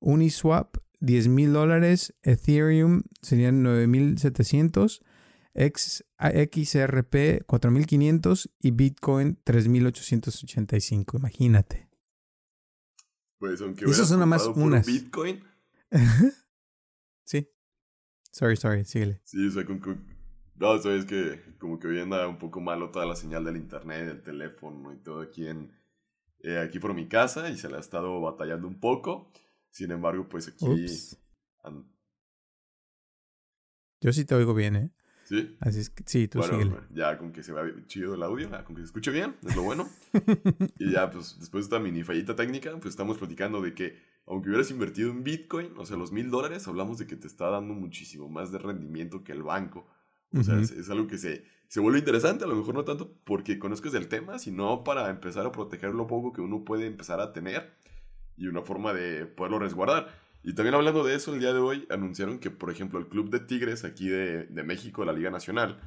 Uniswap 0.00 0.81
10.000 1.02 1.52
dólares. 1.52 2.14
Ethereum 2.22 3.02
serían 3.20 3.62
9.700. 3.64 5.02
XRP 5.54 7.44
4500 7.46 8.50
y 8.58 8.70
Bitcoin 8.70 9.38
3885, 9.44 11.18
imagínate. 11.18 11.90
Pues 13.38 13.60
aunque 13.60 13.84
Eso 13.84 14.06
son 14.06 14.26
más 14.28 14.46
unas. 14.46 14.86
Bitcoin. 14.86 15.44
sí. 17.24 17.48
Sorry, 18.30 18.56
sorry, 18.56 18.84
síguele. 18.86 19.20
Sí, 19.24 19.46
o 19.46 19.50
sea, 19.50 19.66
con, 19.66 19.80
no, 20.54 20.76
es 20.76 21.04
que 21.04 21.42
como 21.58 21.78
que 21.78 21.88
hoy 21.88 22.00
anda 22.00 22.26
un 22.28 22.38
poco 22.38 22.60
malo 22.60 22.90
toda 22.90 23.04
la 23.04 23.16
señal 23.16 23.44
del 23.44 23.56
internet, 23.56 24.06
del 24.06 24.22
teléfono 24.22 24.92
y 24.92 24.96
todo 24.98 25.20
aquí 25.20 25.48
en 25.48 25.72
eh, 26.38 26.58
aquí 26.58 26.78
por 26.78 26.94
mi 26.94 27.08
casa 27.08 27.50
y 27.50 27.56
se 27.56 27.68
le 27.68 27.76
ha 27.76 27.80
estado 27.80 28.20
batallando 28.20 28.68
un 28.68 28.80
poco. 28.80 29.30
Sin 29.72 29.90
embargo, 29.90 30.28
pues 30.28 30.48
aquí 30.48 30.86
Yo 34.00 34.12
sí 34.12 34.24
te 34.24 34.34
oigo 34.34 34.54
bien, 34.54 34.76
¿eh? 34.76 34.90
¿Sí? 35.24 35.56
Así 35.60 35.80
es 35.80 35.88
que, 35.88 36.04
sí, 36.06 36.28
tú 36.28 36.40
bueno, 36.40 36.78
Ya 36.90 37.16
con 37.16 37.32
que 37.32 37.42
se 37.42 37.52
vea 37.52 37.64
chido 37.86 38.14
el 38.14 38.22
audio, 38.22 38.50
con 38.64 38.76
que 38.76 38.82
se 38.82 38.86
escuche 38.86 39.10
bien, 39.10 39.34
es 39.42 39.56
lo 39.56 39.62
bueno. 39.62 39.88
y 40.78 40.92
ya, 40.92 41.10
pues 41.10 41.38
después 41.40 41.64
de 41.64 41.66
esta 41.66 41.78
mini 41.78 42.02
fallita 42.02 42.36
técnica, 42.36 42.70
pues 42.72 42.86
estamos 42.86 43.16
platicando 43.16 43.62
de 43.62 43.74
que 43.74 43.96
aunque 44.26 44.50
hubieras 44.50 44.70
invertido 44.70 45.10
en 45.10 45.24
Bitcoin, 45.24 45.70
o 45.78 45.86
sea, 45.86 45.96
los 45.96 46.12
mil 46.12 46.30
dólares, 46.30 46.68
hablamos 46.68 46.98
de 46.98 47.06
que 47.06 47.16
te 47.16 47.26
está 47.26 47.48
dando 47.48 47.72
muchísimo 47.72 48.28
más 48.28 48.52
de 48.52 48.58
rendimiento 48.58 49.24
que 49.24 49.32
el 49.32 49.42
banco. 49.42 49.88
O 50.34 50.42
sea, 50.42 50.58
es, 50.60 50.88
algo 50.90 51.06
que 51.06 51.18
se, 51.18 51.44
se 51.68 51.80
vuelve 51.80 51.98
interesante, 51.98 52.44
a 52.44 52.46
lo 52.46 52.56
mejor 52.56 52.74
no 52.74 52.84
tanto 52.84 53.14
porque 53.24 53.58
conozcas 53.58 53.94
el 53.94 54.08
tema, 54.08 54.38
sino 54.38 54.84
para 54.84 55.08
empezar 55.10 55.46
a 55.46 55.52
proteger 55.52 55.94
lo 55.94 56.06
poco 56.06 56.32
que 56.32 56.40
uno 56.40 56.64
puede 56.64 56.86
empezar 56.86 57.20
a 57.20 57.32
tener 57.32 57.74
y 58.36 58.46
una 58.46 58.62
forma 58.62 58.92
de 58.92 59.26
poderlo 59.26 59.58
resguardar. 59.58 60.08
Y 60.42 60.54
también 60.54 60.74
hablando 60.74 61.04
de 61.04 61.14
eso, 61.14 61.32
el 61.32 61.40
día 61.40 61.52
de 61.52 61.60
hoy 61.60 61.86
anunciaron 61.90 62.38
que, 62.38 62.50
por 62.50 62.70
ejemplo, 62.70 62.98
el 62.98 63.08
Club 63.08 63.30
de 63.30 63.40
Tigres 63.40 63.84
aquí 63.84 64.08
de, 64.08 64.44
de 64.44 64.62
México, 64.64 65.04
la 65.04 65.12
Liga 65.12 65.30
Nacional, 65.30 65.78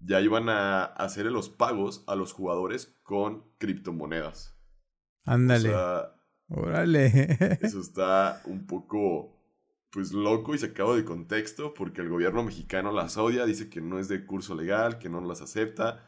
ya 0.00 0.20
iban 0.20 0.48
a 0.48 0.84
hacer 0.84 1.26
los 1.26 1.50
pagos 1.50 2.04
a 2.06 2.14
los 2.14 2.32
jugadores 2.32 2.98
con 3.02 3.44
criptomonedas. 3.58 4.56
Ándale. 5.24 5.74
Órale. 6.48 7.58
eso 7.60 7.80
está 7.80 8.40
un 8.46 8.66
poco, 8.66 9.36
pues, 9.90 10.12
loco 10.12 10.54
y 10.54 10.58
sacado 10.58 10.96
de 10.96 11.04
contexto 11.04 11.74
porque 11.74 12.00
el 12.00 12.08
gobierno 12.08 12.42
mexicano 12.42 12.92
las 12.92 13.16
odia, 13.18 13.44
dice 13.44 13.68
que 13.68 13.80
no 13.80 13.98
es 13.98 14.08
de 14.08 14.24
curso 14.24 14.54
legal, 14.54 14.98
que 14.98 15.10
no 15.10 15.20
las 15.20 15.42
acepta 15.42 16.04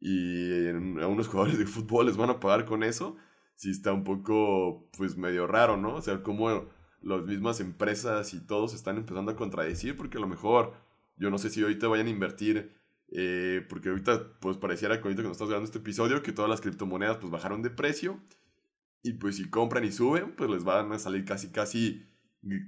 y 0.00 0.68
a 0.68 1.06
unos 1.06 1.28
jugadores 1.28 1.58
de 1.58 1.66
fútbol 1.66 2.06
les 2.06 2.16
van 2.16 2.30
a 2.30 2.40
pagar 2.40 2.64
con 2.64 2.82
eso. 2.82 3.16
Sí 3.56 3.70
está 3.70 3.92
un 3.92 4.04
poco, 4.04 4.88
pues, 4.96 5.16
medio 5.16 5.46
raro, 5.46 5.76
¿no? 5.76 5.96
O 5.96 6.02
sea, 6.02 6.22
como 6.22 6.68
las 7.02 7.22
mismas 7.22 7.60
empresas 7.60 8.34
y 8.34 8.40
todos 8.46 8.74
están 8.74 8.96
empezando 8.96 9.32
a 9.32 9.36
contradecir 9.36 9.96
porque 9.96 10.18
a 10.18 10.20
lo 10.20 10.28
mejor, 10.28 10.74
yo 11.16 11.30
no 11.30 11.38
sé 11.38 11.50
si 11.50 11.62
ahorita 11.62 11.88
vayan 11.88 12.06
a 12.06 12.10
invertir, 12.10 12.76
eh, 13.12 13.64
porque 13.68 13.88
ahorita 13.90 14.38
pues 14.40 14.56
pareciera 14.56 14.96
que 14.96 15.04
ahorita 15.04 15.22
que 15.22 15.28
nos 15.28 15.36
estamos 15.36 15.50
grabando 15.50 15.66
este 15.66 15.78
episodio 15.78 16.22
que 16.22 16.32
todas 16.32 16.50
las 16.50 16.60
criptomonedas 16.60 17.18
pues 17.18 17.30
bajaron 17.30 17.62
de 17.62 17.70
precio 17.70 18.18
y 19.04 19.12
pues 19.12 19.36
si 19.36 19.48
compran 19.48 19.84
y 19.84 19.92
suben 19.92 20.34
pues 20.34 20.50
les 20.50 20.64
van 20.64 20.90
a 20.90 20.98
salir 20.98 21.24
casi 21.24 21.52
casi 21.52 22.04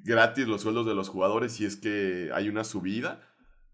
gratis 0.05 0.49
los 0.49 0.63
sueldos 0.63 0.87
de 0.87 0.95
los 0.95 1.09
jugadores 1.09 1.53
si 1.53 1.65
es 1.65 1.77
que 1.77 2.31
hay 2.35 2.49
una 2.49 2.65
subida, 2.65 3.21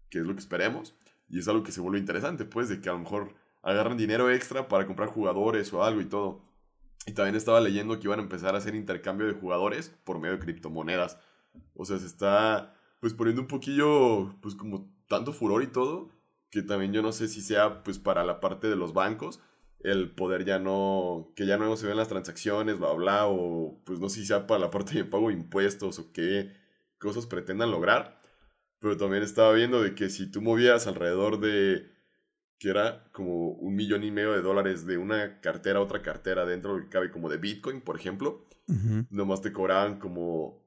que 0.09 0.19
es 0.19 0.25
lo 0.25 0.33
que 0.33 0.39
esperemos. 0.39 0.95
Y 1.27 1.39
es 1.39 1.47
algo 1.47 1.63
que 1.63 1.71
se 1.71 1.81
vuelve 1.81 1.99
interesante, 1.99 2.45
pues, 2.45 2.69
de 2.69 2.81
que 2.81 2.89
a 2.89 2.93
lo 2.93 2.99
mejor 2.99 3.33
agarran 3.63 3.97
dinero 3.97 4.29
extra 4.29 4.67
para 4.67 4.85
comprar 4.85 5.09
jugadores 5.09 5.73
o 5.73 5.83
algo 5.83 6.01
y 6.01 6.05
todo. 6.05 6.43
Y 7.05 7.13
también 7.13 7.35
estaba 7.35 7.61
leyendo 7.61 7.99
que 7.99 8.07
iban 8.07 8.19
a 8.19 8.23
empezar 8.23 8.55
a 8.55 8.57
hacer 8.57 8.75
intercambio 8.75 9.27
de 9.27 9.33
jugadores 9.33 9.89
por 10.03 10.19
medio 10.19 10.37
de 10.37 10.43
criptomonedas. 10.43 11.19
O 11.75 11.85
sea, 11.85 11.99
se 11.99 12.07
está 12.07 12.73
pues 12.99 13.13
poniendo 13.13 13.41
un 13.41 13.47
poquillo, 13.47 14.35
pues 14.41 14.55
como 14.55 14.89
tanto 15.07 15.31
furor 15.31 15.61
y 15.63 15.67
todo, 15.67 16.09
que 16.49 16.63
también 16.63 16.93
yo 16.93 17.01
no 17.01 17.11
sé 17.11 17.27
si 17.27 17.41
sea 17.41 17.83
pues 17.83 17.99
para 17.99 18.23
la 18.23 18.39
parte 18.39 18.67
de 18.67 18.75
los 18.75 18.93
bancos, 18.93 19.39
el 19.81 20.09
poder 20.11 20.45
ya 20.45 20.57
no, 20.57 21.31
que 21.35 21.45
ya 21.45 21.57
no 21.57 21.75
se 21.77 21.85
ven 21.85 21.97
las 21.97 22.07
transacciones, 22.07 22.79
bla, 22.79 22.93
bla, 22.93 23.27
o 23.27 23.79
pues 23.85 23.99
no 23.99 24.09
sé 24.09 24.21
si 24.21 24.25
sea 24.25 24.47
para 24.47 24.61
la 24.61 24.71
parte 24.71 24.95
de 24.95 25.05
pago 25.05 25.27
de 25.27 25.35
impuestos 25.35 25.99
o 25.99 26.11
qué 26.11 26.51
cosas 26.97 27.27
pretendan 27.27 27.71
lograr. 27.71 28.17
Pero 28.79 28.97
también 28.97 29.23
estaba 29.23 29.53
viendo 29.53 29.81
de 29.81 29.95
que 29.95 30.09
si 30.09 30.31
tú 30.31 30.41
movías 30.41 30.87
alrededor 30.87 31.39
de, 31.39 31.94
que 32.57 32.69
era 32.69 33.09
como 33.11 33.49
un 33.49 33.75
millón 33.75 34.03
y 34.03 34.11
medio 34.11 34.33
de 34.33 34.41
dólares 34.41 34.85
de 34.85 34.97
una 34.97 35.39
cartera 35.41 35.79
a 35.79 35.81
otra 35.81 36.01
cartera 36.01 36.45
dentro 36.45 36.73
de 36.73 36.79
lo 36.79 36.83
que 36.85 36.89
cabe 36.89 37.11
como 37.11 37.29
de 37.29 37.37
Bitcoin, 37.37 37.81
por 37.81 37.97
ejemplo, 37.97 38.45
nomás 39.09 39.41
te 39.41 39.51
cobraban 39.51 39.99
como 39.99 40.63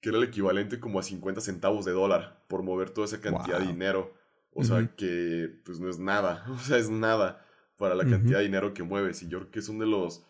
que 0.00 0.10
era 0.10 0.18
el 0.18 0.24
equivalente 0.24 0.80
como 0.80 0.98
a 0.98 1.02
50 1.02 1.40
centavos 1.40 1.86
de 1.86 1.92
dólar 1.92 2.44
por 2.46 2.62
mover 2.62 2.90
toda 2.90 3.06
esa 3.06 3.22
cantidad 3.22 3.58
de 3.58 3.68
dinero. 3.68 4.12
O 4.52 4.62
sea, 4.62 4.94
que 4.94 5.50
pues 5.64 5.80
no 5.80 5.88
es 5.88 5.98
nada, 5.98 6.44
o 6.50 6.58
sea, 6.58 6.76
es 6.76 6.90
nada 6.90 7.44
para 7.76 7.94
la 7.94 8.04
cantidad 8.04 8.38
de 8.38 8.44
dinero 8.44 8.74
que 8.74 8.82
mueves. 8.82 9.22
Y 9.22 9.28
yo 9.28 9.38
creo 9.38 9.50
que 9.50 9.58
es 9.60 9.68
uno 9.68 9.84
de 9.84 9.90
los 9.90 10.24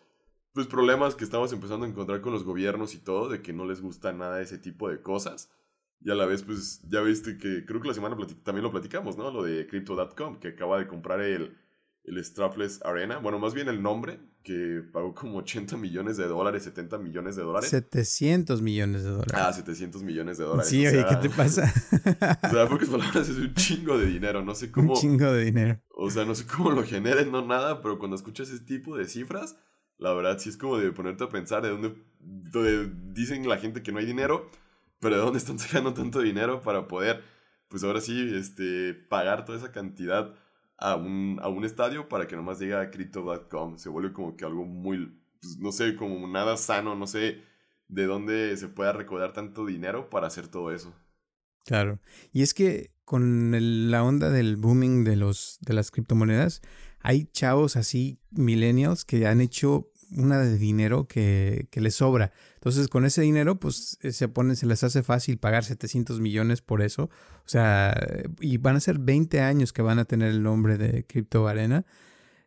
pues, 0.53 0.67
problemas 0.67 1.15
que 1.15 1.25
estamos 1.25 1.51
empezando 1.51 1.85
a 1.85 1.89
encontrar 1.89 2.21
con 2.21 2.31
los 2.31 2.45
gobiernos 2.45 2.95
y 2.95 2.99
todo, 2.99 3.27
de 3.27 3.41
que 3.41 3.51
no 3.51 3.65
les 3.65 3.81
gusta 3.81 4.13
nada 4.13 4.41
ese 4.41 4.57
tipo 4.57 4.89
de 4.89 5.01
cosas. 5.01 5.51
Y 6.01 6.11
a 6.11 6.15
la 6.15 6.25
vez, 6.25 6.43
pues 6.43 6.81
ya 6.87 7.01
viste 7.01 7.37
que 7.37 7.65
creo 7.65 7.81
que 7.81 7.87
la 7.87 7.93
semana 7.93 8.15
también 8.43 8.63
lo 8.63 8.71
platicamos, 8.71 9.17
¿no? 9.17 9.31
Lo 9.31 9.43
de 9.43 9.65
Crypto.com, 9.67 10.39
que 10.39 10.49
acaba 10.49 10.77
de 10.77 10.87
comprar 10.87 11.21
el, 11.21 11.57
el 12.03 12.23
Strapless 12.23 12.81
Arena, 12.83 13.17
bueno, 13.17 13.39
más 13.39 13.53
bien 13.53 13.67
el 13.67 13.81
nombre, 13.81 14.19
que 14.43 14.83
pagó 14.93 15.15
como 15.15 15.39
80 15.39 15.75
millones 15.75 16.17
de 16.17 16.25
dólares, 16.27 16.63
70 16.63 16.99
millones 16.99 17.35
de 17.35 17.41
dólares. 17.41 17.69
700 17.69 18.61
millones 18.61 19.03
de 19.03 19.09
dólares. 19.09 19.33
Ah, 19.35 19.51
700 19.51 20.03
millones 20.03 20.37
de 20.37 20.43
dólares. 20.43 20.69
Sí, 20.69 20.85
oye, 20.85 21.03
¿qué 21.09 21.15
te 21.15 21.29
pasa? 21.31 21.63
o 22.43 22.49
sea, 22.49 22.69
pocas 22.69 22.89
palabras 22.89 23.27
es 23.27 23.37
un 23.37 23.53
chingo 23.55 23.97
de 23.97 24.05
dinero, 24.05 24.43
no 24.43 24.53
sé 24.53 24.71
cómo. 24.71 24.93
Un 24.93 24.99
chingo 24.99 25.31
de 25.31 25.45
dinero. 25.45 25.81
O 25.89 26.11
sea, 26.11 26.25
no 26.25 26.35
sé 26.35 26.45
cómo 26.45 26.69
lo 26.69 26.83
generen, 26.83 27.31
no 27.31 27.43
nada, 27.43 27.81
pero 27.81 27.97
cuando 27.97 28.15
escuchas 28.15 28.49
ese 28.49 28.63
tipo 28.63 28.95
de 28.95 29.05
cifras, 29.05 29.57
la 29.97 30.13
verdad 30.13 30.37
sí 30.37 30.49
es 30.49 30.57
como 30.57 30.77
de 30.77 30.91
ponerte 30.91 31.23
a 31.23 31.29
pensar 31.29 31.63
de 31.63 31.69
dónde, 31.69 31.95
dónde 32.19 32.91
dicen 33.13 33.49
la 33.49 33.57
gente 33.57 33.81
que 33.81 33.91
no 33.91 33.97
hay 33.97 34.05
dinero, 34.05 34.51
pero 35.05 35.17
de 35.17 35.21
dónde 35.21 35.37
están 35.37 35.59
sacando 35.59 35.93
tanto 35.93 36.19
dinero 36.19 36.63
para 36.63 36.87
poder, 36.87 37.21
pues 37.67 37.83
ahora 37.83 38.01
sí, 38.01 38.27
este, 38.33 38.95
pagar 38.95 39.45
toda 39.45 39.59
esa 39.59 39.71
cantidad 39.71 40.33
a 40.79 40.95
un, 40.95 41.37
a 41.43 41.47
un 41.47 41.63
estadio 41.63 42.09
para 42.09 42.25
que 42.25 42.35
nomás 42.35 42.57
llegue 42.57 42.73
a 42.73 42.89
crypto.com. 42.89 43.77
Se 43.77 43.89
vuelve 43.89 44.13
como 44.13 44.35
que 44.35 44.45
algo 44.45 44.65
muy, 44.65 45.15
pues, 45.39 45.59
no 45.59 45.71
sé, 45.71 45.95
como 45.95 46.27
nada 46.27 46.57
sano, 46.57 46.95
no 46.95 47.05
sé 47.05 47.43
de 47.87 48.05
dónde 48.07 48.57
se 48.57 48.67
pueda 48.67 48.93
recaudar 48.93 49.31
tanto 49.31 49.63
dinero 49.63 50.09
para 50.09 50.25
hacer 50.25 50.47
todo 50.47 50.71
eso. 50.71 50.91
Claro. 51.65 51.99
Y 52.33 52.41
es 52.41 52.55
que 52.55 52.89
con 53.03 53.51
la 53.91 54.03
onda 54.03 54.31
del 54.31 54.57
booming 54.57 55.03
de, 55.03 55.17
los, 55.17 55.59
de 55.61 55.75
las 55.75 55.91
criptomonedas, 55.91 56.63
hay 56.99 57.25
chavos 57.25 57.75
así, 57.75 58.19
millennials, 58.31 59.05
que 59.05 59.27
han 59.27 59.39
hecho 59.39 59.91
una 60.11 60.39
de 60.39 60.57
dinero 60.57 61.07
que, 61.07 61.67
que 61.71 61.81
les 61.81 61.95
sobra. 61.95 62.31
Entonces, 62.55 62.87
con 62.87 63.05
ese 63.05 63.21
dinero, 63.21 63.59
pues 63.59 63.97
eh, 64.01 64.11
se 64.11 64.27
ponen, 64.27 64.55
se 64.55 64.65
les 64.65 64.83
hace 64.83 65.03
fácil 65.03 65.37
pagar 65.37 65.63
700 65.63 66.19
millones 66.19 66.61
por 66.61 66.81
eso. 66.81 67.03
O 67.03 67.47
sea, 67.47 67.95
y 68.39 68.57
van 68.57 68.75
a 68.75 68.79
ser 68.79 68.99
20 68.99 69.41
años 69.41 69.73
que 69.73 69.81
van 69.81 69.99
a 69.99 70.05
tener 70.05 70.29
el 70.29 70.43
nombre 70.43 70.77
de 70.77 71.05
Crypto 71.05 71.47
Arena. 71.47 71.85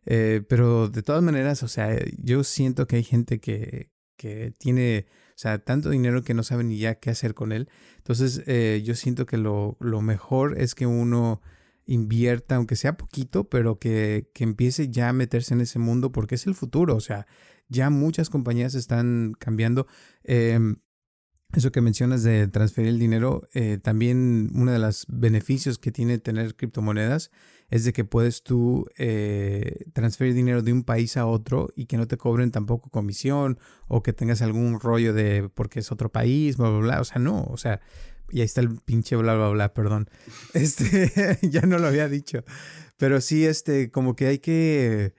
Eh, 0.07 0.43
pero 0.49 0.89
de 0.89 1.03
todas 1.03 1.23
maneras, 1.23 1.63
o 1.63 1.69
sea, 1.69 1.97
yo 2.17 2.43
siento 2.45 2.87
que 2.87 2.97
hay 2.97 3.05
gente 3.05 3.41
que, 3.41 3.91
que 4.17 4.53
tiene, 4.59 5.07
o 5.31 5.39
sea, 5.39 5.59
tanto 5.59 5.91
dinero 5.91 6.23
que 6.23 6.35
no 6.35 6.43
sabe 6.43 6.65
ni 6.65 6.79
ya 6.79 6.95
qué 6.97 7.11
hacer 7.11 7.35
con 7.35 7.53
él. 7.53 7.69
Entonces, 7.99 8.43
eh, 8.47 8.83
yo 8.85 8.95
siento 8.95 9.27
que 9.27 9.37
lo, 9.37 9.77
lo 9.81 10.01
mejor 10.01 10.59
es 10.59 10.75
que 10.75 10.87
uno 10.87 11.43
invierta, 11.89 12.57
aunque 12.57 12.77
sea 12.77 12.97
poquito, 12.97 13.49
pero 13.49 13.79
que, 13.79 14.31
que, 14.35 14.45
empiece 14.45 14.91
ya 14.91 15.09
a 15.09 15.13
meterse 15.13 15.55
en 15.55 15.63
ese 15.63 15.79
mundo 15.79 16.13
porque 16.13 16.37
es 16.37 16.47
el 16.47 16.55
futuro. 16.55 16.95
O 16.95 17.01
sea, 17.01 17.27
ya 17.69 17.91
muchas 17.91 18.31
compañías 18.31 18.75
están 18.75 19.35
cambiando. 19.39 19.87
Em, 20.23 20.77
eso 21.55 21.73
que 21.73 21.81
mencionas 21.81 22.23
de 22.23 22.47
transferir 22.47 22.91
el 22.91 22.99
dinero, 22.99 23.49
eh, 23.55 23.79
también 23.83 24.51
uno 24.53 24.71
de 24.71 24.79
los 24.79 25.07
beneficios 25.09 25.79
que 25.79 25.91
tiene 25.91 26.19
tener 26.19 26.55
criptomonedas 26.57 27.31
es 27.71 27.85
de 27.85 27.95
que 27.95 28.05
puedes 28.05 28.43
tú 28.43 28.87
eh, 28.99 29.87
transferir 29.95 30.35
dinero 30.35 30.61
de 30.61 30.75
un 30.75 30.85
país 30.85 31.17
a 31.17 31.25
otro 31.25 31.71
y 31.75 31.87
que 31.87 31.97
no 31.97 32.07
te 32.07 32.19
cobren 32.19 32.51
tampoco 32.51 32.91
comisión 32.91 33.59
o 33.87 34.03
que 34.03 34.13
tengas 34.13 34.43
algún 34.43 34.79
rollo 34.79 35.15
de 35.15 35.49
porque 35.55 35.81
es 35.81 35.91
otro 35.91 36.13
país, 36.13 36.59
bla, 36.59 36.69
bla, 36.69 36.81
bla. 36.81 37.01
O 37.01 37.05
sea, 37.05 37.19
no, 37.19 37.45
o 37.45 37.57
sea, 37.57 37.81
y 38.31 38.41
ahí 38.41 38.47
está 38.47 38.61
el 38.61 38.77
pinche 38.85 39.17
bla, 39.17 39.35
bla, 39.35 39.49
bla, 39.49 39.75
perdón. 39.75 40.09
Este, 40.55 41.39
ya 41.51 41.63
no 41.63 41.79
lo 41.79 41.87
había 41.89 42.09
dicho. 42.09 42.45
Pero 42.97 43.21
sí, 43.21 43.47
este, 43.47 43.91
como 43.91 44.17
que 44.17 44.27
hay 44.27 44.39
que 44.39 45.15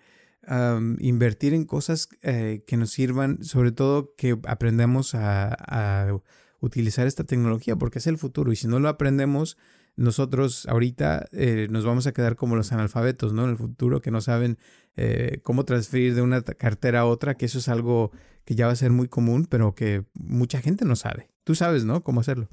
invertir 0.99 1.53
en 1.53 1.63
cosas 1.63 2.09
eh, 2.23 2.63
que 2.65 2.75
nos 2.75 2.89
sirvan, 2.89 3.43
sobre 3.43 3.71
todo 3.71 4.15
que 4.15 4.37
aprendamos 4.47 5.13
a, 5.13 6.19
utilizar 6.61 7.07
esta 7.07 7.23
tecnología, 7.23 7.77
porque 7.77 7.99
es 7.99 8.07
el 8.07 8.17
futuro. 8.17 8.51
Y 8.51 8.57
si 8.57 8.67
no 8.67 8.79
lo 8.79 8.89
aprendemos, 8.89 9.57
nosotros 9.95 10.65
ahorita 10.67 11.27
eh, 11.31 11.67
nos 11.69 11.85
vamos 11.85 12.05
a 12.05 12.11
quedar 12.11 12.35
como 12.35 12.57
los 12.57 12.73
analfabetos, 12.73 13.31
¿no? 13.31 13.45
En 13.45 13.51
el 13.51 13.57
futuro, 13.57 14.01
que 14.01 14.11
no 14.11 14.19
saben 14.19 14.57
eh, 14.97 15.39
cómo 15.43 15.63
transferir 15.63 16.15
de 16.15 16.21
una 16.21 16.41
cartera 16.41 17.01
a 17.01 17.05
otra, 17.05 17.35
que 17.35 17.45
eso 17.45 17.59
es 17.59 17.69
algo 17.69 18.11
que 18.43 18.55
ya 18.55 18.65
va 18.65 18.73
a 18.73 18.75
ser 18.75 18.91
muy 18.91 19.07
común, 19.07 19.45
pero 19.49 19.73
que 19.73 20.03
mucha 20.13 20.59
gente 20.59 20.83
no 20.83 20.97
sabe. 20.97 21.29
Tú 21.45 21.55
sabes, 21.55 21.85
¿no? 21.85 22.03
Cómo 22.03 22.19
hacerlo. 22.19 22.49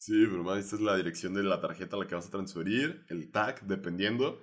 Sí, 0.00 0.26
pero 0.30 0.42
más, 0.42 0.58
esta 0.58 0.76
es 0.76 0.82
la 0.82 0.96
dirección 0.96 1.34
de 1.34 1.42
la 1.42 1.60
tarjeta 1.60 1.94
a 1.96 1.98
la 1.98 2.06
que 2.06 2.14
vas 2.14 2.26
a 2.26 2.30
transferir, 2.30 3.04
el 3.10 3.30
tag, 3.30 3.60
dependiendo. 3.66 4.42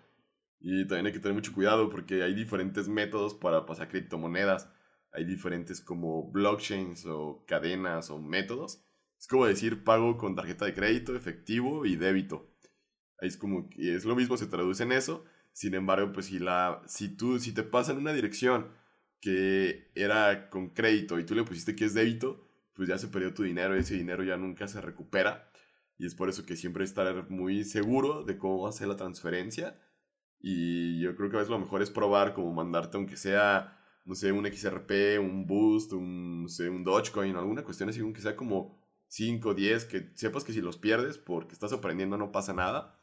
Y 0.60 0.86
también 0.88 1.08
hay 1.08 1.14
que 1.14 1.20
tener 1.20 1.34
mucho 1.34 1.52
cuidado 1.54 1.90
porque 1.90 2.22
hay 2.22 2.36
diferentes 2.36 2.88
métodos 2.88 3.34
para 3.34 3.66
pasar 3.66 3.90
criptomonedas. 3.90 4.70
Hay 5.14 5.26
diferentes 5.26 5.82
como 5.82 6.32
blockchains 6.32 7.08
o 7.08 7.44
cadenas 7.48 8.12
o 8.12 8.20
métodos. 8.20 8.84
Es 9.20 9.28
como 9.28 9.48
decir 9.48 9.84
pago 9.84 10.18
con 10.18 10.36
tarjeta 10.36 10.66
de 10.66 10.76
crédito, 10.76 11.16
efectivo 11.16 11.88
y 11.88 11.96
débito. 11.96 12.54
Es 13.20 13.36
como 13.36 13.68
es 13.78 14.06
lo 14.06 14.16
mismo, 14.16 14.38
se 14.38 14.46
traduce 14.46 14.84
en 14.84 14.92
eso. 14.92 15.26
Sin 15.54 15.74
embargo, 15.74 16.14
pues 16.14 16.28
si, 16.28 16.38
la, 16.38 16.84
si, 16.88 17.18
tú, 17.18 17.40
si 17.40 17.52
te 17.54 17.64
pasan 17.64 17.98
una 17.98 18.14
dirección 18.14 18.68
que 19.22 19.92
era 19.96 20.52
con 20.52 20.70
crédito 20.70 21.20
y 21.20 21.26
tú 21.26 21.34
le 21.34 21.44
pusiste 21.44 21.76
que 21.76 21.86
es 21.86 21.96
débito, 21.96 22.48
pues 22.78 22.88
ya 22.88 22.98
se 23.00 23.08
perdió 23.08 23.34
tu 23.34 23.42
dinero 23.44 23.76
ese 23.76 23.96
dinero 23.96 24.24
ya 24.24 24.38
nunca 24.38 24.68
se 24.68 24.80
recupera. 24.82 25.47
Y 25.98 26.06
es 26.06 26.16
por 26.16 26.30
eso 26.30 26.46
que 26.46 26.56
siempre 26.56 26.84
estar 26.84 27.30
muy 27.30 27.63
seguro 27.63 28.24
de 28.24 28.38
cómo 28.38 28.68
hacer 28.68 28.88
la 28.88 28.96
transferencia. 28.96 29.80
Y 30.39 31.01
yo 31.01 31.16
creo 31.16 31.30
que 31.30 31.38
a 31.38 31.39
veces 31.39 31.51
lo 31.51 31.60
mejor 31.60 31.82
es 31.82 31.89
probar 31.89 32.34
como 32.34 32.54
mandarte 32.54 32.98
aunque 32.98 33.18
sea, 33.18 33.80
no 34.06 34.16
sé, 34.16 34.32
un 34.32 34.46
XRP, 34.46 35.20
un 35.20 35.48
Boost, 35.48 35.94
un, 35.94 36.44
no 36.44 36.50
sé, 36.50 36.70
un 36.70 36.84
Dogecoin, 36.84 37.36
alguna 37.36 37.63
cuestión 37.63 37.89
así, 37.89 38.00
aunque 38.00 38.22
sea 38.22 38.36
como 38.36 38.77
5, 39.08 39.54
10, 39.54 39.86
que 39.86 40.12
sepas 40.16 40.44
que 40.44 40.54
si 40.54 40.62
los 40.62 40.77
pierdes 40.77 41.18
porque 41.18 41.54
estás 41.54 41.74
aprendiendo 41.74 42.18
no 42.18 42.32
pasa 42.32 42.54
nada. 42.54 43.00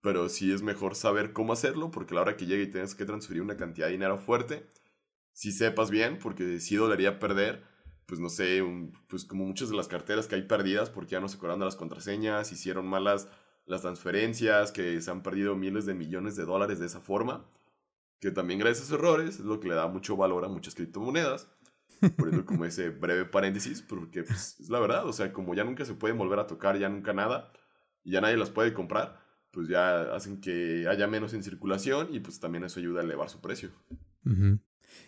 Pero 0.00 0.28
sí 0.28 0.52
es 0.52 0.62
mejor 0.62 0.94
saber 0.94 1.32
cómo 1.32 1.52
hacerlo 1.52 1.90
porque 1.90 2.14
la 2.14 2.20
hora 2.22 2.36
que 2.36 2.46
llegue 2.46 2.64
y 2.64 2.70
tienes 2.70 2.94
que 2.94 3.04
transferir 3.04 3.42
una 3.42 3.56
cantidad 3.56 3.86
de 3.86 3.92
dinero 3.92 4.18
fuerte, 4.18 4.66
si 5.32 5.52
sepas 5.52 5.90
bien, 5.90 6.18
porque 6.18 6.60
sí 6.60 6.76
dolería 6.76 7.18
perder 7.18 7.64
pues 8.08 8.20
no 8.20 8.30
sé, 8.30 8.64
pues 9.06 9.26
como 9.26 9.44
muchas 9.44 9.68
de 9.68 9.76
las 9.76 9.86
carteras 9.86 10.26
que 10.26 10.34
hay 10.34 10.42
perdidas 10.42 10.88
porque 10.88 11.10
ya 11.10 11.20
no 11.20 11.28
se 11.28 11.36
acordaron 11.36 11.62
las 11.62 11.76
contraseñas, 11.76 12.50
hicieron 12.52 12.86
malas 12.88 13.28
las 13.66 13.82
transferencias, 13.82 14.72
que 14.72 14.98
se 15.02 15.10
han 15.10 15.22
perdido 15.22 15.54
miles 15.56 15.84
de 15.84 15.92
millones 15.92 16.34
de 16.34 16.46
dólares 16.46 16.78
de 16.78 16.86
esa 16.86 17.02
forma, 17.02 17.44
que 18.18 18.30
también 18.30 18.60
gracias 18.60 18.80
a 18.80 18.84
esos 18.86 18.98
errores 18.98 19.34
es 19.34 19.44
lo 19.44 19.60
que 19.60 19.68
le 19.68 19.74
da 19.74 19.88
mucho 19.88 20.16
valor 20.16 20.46
a 20.46 20.48
muchas 20.48 20.74
criptomonedas. 20.74 21.50
Por 22.16 22.30
eso 22.32 22.46
como 22.46 22.64
ese 22.64 22.88
breve 22.88 23.26
paréntesis, 23.26 23.82
porque 23.82 24.22
pues, 24.22 24.58
es 24.58 24.70
la 24.70 24.80
verdad, 24.80 25.06
o 25.06 25.12
sea, 25.12 25.30
como 25.30 25.54
ya 25.54 25.64
nunca 25.64 25.84
se 25.84 25.92
pueden 25.92 26.16
volver 26.16 26.38
a 26.38 26.46
tocar, 26.46 26.78
ya 26.78 26.88
nunca 26.88 27.12
nada, 27.12 27.52
y 28.04 28.12
ya 28.12 28.22
nadie 28.22 28.38
las 28.38 28.48
puede 28.48 28.72
comprar, 28.72 29.20
pues 29.50 29.68
ya 29.68 30.14
hacen 30.14 30.40
que 30.40 30.86
haya 30.88 31.06
menos 31.08 31.34
en 31.34 31.42
circulación 31.42 32.08
y 32.14 32.20
pues 32.20 32.40
también 32.40 32.64
eso 32.64 32.80
ayuda 32.80 33.02
a 33.02 33.04
elevar 33.04 33.28
su 33.28 33.42
precio. 33.42 33.70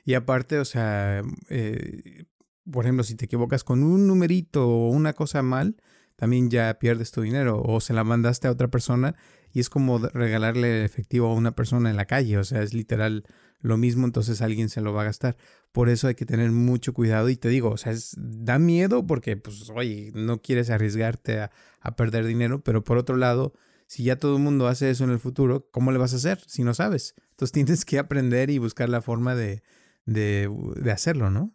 Y 0.05 0.13
aparte, 0.13 0.59
o 0.59 0.67
sea, 0.67 1.23
eh, 1.49 2.27
por 2.71 2.85
ejemplo, 2.85 3.05
si 3.05 3.15
te 3.15 3.27
equivocas 3.27 3.65
con 3.65 3.83
un 3.83 4.07
numerito 4.07 4.69
o 4.69 4.91
una 4.91 5.13
cosa 5.13 5.43
mal, 5.43 5.77
también 6.17 6.51
ya 6.51 6.79
pierdes 6.79 7.13
tu 7.13 7.23
dinero 7.23 7.63
o 7.65 7.81
se 7.81 7.95
la 7.95 8.05
mandaste 8.05 8.47
a 8.47 8.51
otra 8.51 8.69
persona 8.69 9.15
y 9.53 9.61
es 9.61 9.71
como 9.71 9.99
regalarle 9.99 10.85
efectivo 10.85 11.29
a 11.29 11.35
una 11.35 11.53
persona 11.53 11.91
en 11.91 11.97
la 11.97 12.05
calle, 12.05 12.39
o 12.39 12.45
sea, 12.45 12.63
es 12.63 12.75
literal 12.75 13.25
lo 13.61 13.77
mismo, 13.77 14.07
entonces 14.07 14.43
alguien 14.43 14.69
se 14.69 14.81
lo 14.81 14.93
va 14.93 15.03
a 15.03 15.07
gastar. 15.07 15.37
Por 15.73 15.89
eso 15.89 16.09
hay 16.09 16.15
que 16.15 16.27
tener 16.27 16.51
mucho 16.51 16.95
cuidado 16.95 17.29
y 17.29 17.37
te 17.37 17.49
digo, 17.49 17.71
o 17.71 17.77
sea, 17.77 17.95
da 18.17 18.59
miedo 18.59 19.07
porque, 19.07 19.37
pues, 19.37 19.71
oye, 19.71 20.13
no 20.15 20.41
quieres 20.41 20.71
arriesgarte 20.71 21.41
a, 21.41 21.51
a 21.81 21.97
perder 21.97 22.27
dinero, 22.27 22.63
pero 22.63 22.85
por 22.85 22.99
otro 22.99 23.17
lado, 23.17 23.55
si 23.87 24.05
ya 24.05 24.17
todo 24.17 24.37
el 24.37 24.43
mundo 24.43 24.69
hace 24.69 24.91
eso 24.91 25.05
en 25.05 25.11
el 25.11 25.19
futuro, 25.19 25.69
¿cómo 25.71 25.91
le 25.91 25.99
vas 25.99 26.13
a 26.13 26.17
hacer 26.17 26.41
si 26.47 26.63
no 26.65 26.75
sabes? 26.75 27.15
Entonces 27.31 27.53
tienes 27.53 27.85
que 27.85 27.99
aprender 27.99 28.51
y 28.51 28.59
buscar 28.59 28.89
la 28.89 29.01
forma 29.01 29.35
de, 29.35 29.63
de, 30.07 30.51
de 30.77 30.93
hacerlo, 30.93 31.31
¿no? 31.31 31.55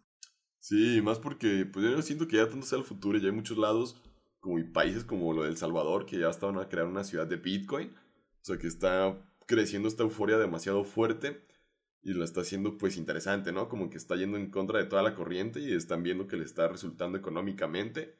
Sí, 0.68 1.00
más 1.00 1.20
porque 1.20 1.64
pues 1.64 1.86
yo 1.88 2.02
siento 2.02 2.26
que 2.26 2.38
ya 2.38 2.48
tanto 2.48 2.66
sea 2.66 2.78
el 2.78 2.84
futuro, 2.84 3.16
ya 3.18 3.26
hay 3.26 3.32
muchos 3.32 3.56
lados, 3.56 4.02
como 4.40 4.58
y 4.58 4.64
países 4.64 5.04
como 5.04 5.32
lo 5.32 5.44
del 5.44 5.56
Salvador, 5.56 6.06
que 6.06 6.18
ya 6.18 6.28
estaban 6.28 6.58
a 6.58 6.68
crear 6.68 6.88
una 6.88 7.04
ciudad 7.04 7.24
de 7.28 7.36
Bitcoin, 7.36 7.90
o 7.90 8.44
sea 8.44 8.58
que 8.58 8.66
está 8.66 9.16
creciendo 9.46 9.86
esta 9.86 10.02
euforia 10.02 10.38
demasiado 10.38 10.82
fuerte 10.82 11.40
y 12.02 12.14
la 12.14 12.24
está 12.24 12.40
haciendo 12.40 12.78
pues 12.78 12.96
interesante, 12.96 13.52
¿no? 13.52 13.68
Como 13.68 13.90
que 13.90 13.96
está 13.96 14.16
yendo 14.16 14.38
en 14.38 14.50
contra 14.50 14.80
de 14.80 14.86
toda 14.86 15.04
la 15.04 15.14
corriente 15.14 15.60
y 15.60 15.72
están 15.72 16.02
viendo 16.02 16.26
que 16.26 16.36
le 16.36 16.44
está 16.44 16.66
resultando 16.66 17.16
económicamente 17.16 18.16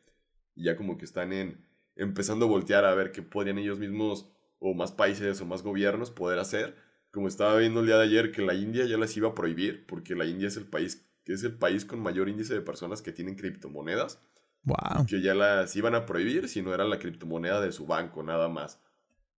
y 0.55 0.67
ya 0.67 0.77
como 0.77 0.99
que 0.99 1.05
están 1.05 1.33
en, 1.33 1.67
empezando 1.97 2.47
a 2.47 2.49
voltear 2.49 2.85
a 2.85 2.95
ver 2.95 3.11
qué 3.11 3.23
podrían 3.23 3.59
ellos 3.59 3.81
mismos 3.81 4.31
o 4.61 4.73
más 4.73 4.93
países 4.93 5.41
o 5.41 5.47
más 5.47 5.65
gobiernos 5.65 6.13
poder 6.13 6.39
hacer. 6.39 6.77
Como 7.11 7.27
estaba 7.27 7.59
viendo 7.59 7.81
el 7.81 7.87
día 7.87 7.97
de 7.97 8.05
ayer 8.05 8.31
que 8.31 8.43
la 8.43 8.55
India 8.55 8.85
ya 8.87 8.99
las 8.99 9.17
iba 9.17 9.31
a 9.31 9.35
prohibir 9.35 9.85
porque 9.87 10.15
la 10.15 10.27
India 10.27 10.47
es 10.47 10.57
el 10.57 10.67
país 10.69 11.06
que 11.27 11.33
es 11.33 11.43
el 11.43 11.59
país 11.59 11.85
con 11.85 12.01
mayor 12.01 12.29
índice 12.29 12.55
de 12.55 12.63
personas 12.63 13.03
que 13.03 13.11
tienen 13.11 13.35
criptomonedas. 13.35 14.23
Wow. 14.63 15.07
Que 15.09 15.21
ya 15.21 15.35
las 15.35 15.75
iban 15.75 15.97
a 15.97 16.07
prohibir 16.07 16.49
si 16.49 16.63
no 16.63 16.73
era 16.73 16.85
la 16.85 17.01
criptomoneda 17.01 17.61
de 17.61 17.73
su 17.73 17.85
banco, 17.85 18.23
nada 18.23 18.49
más. 18.49 18.81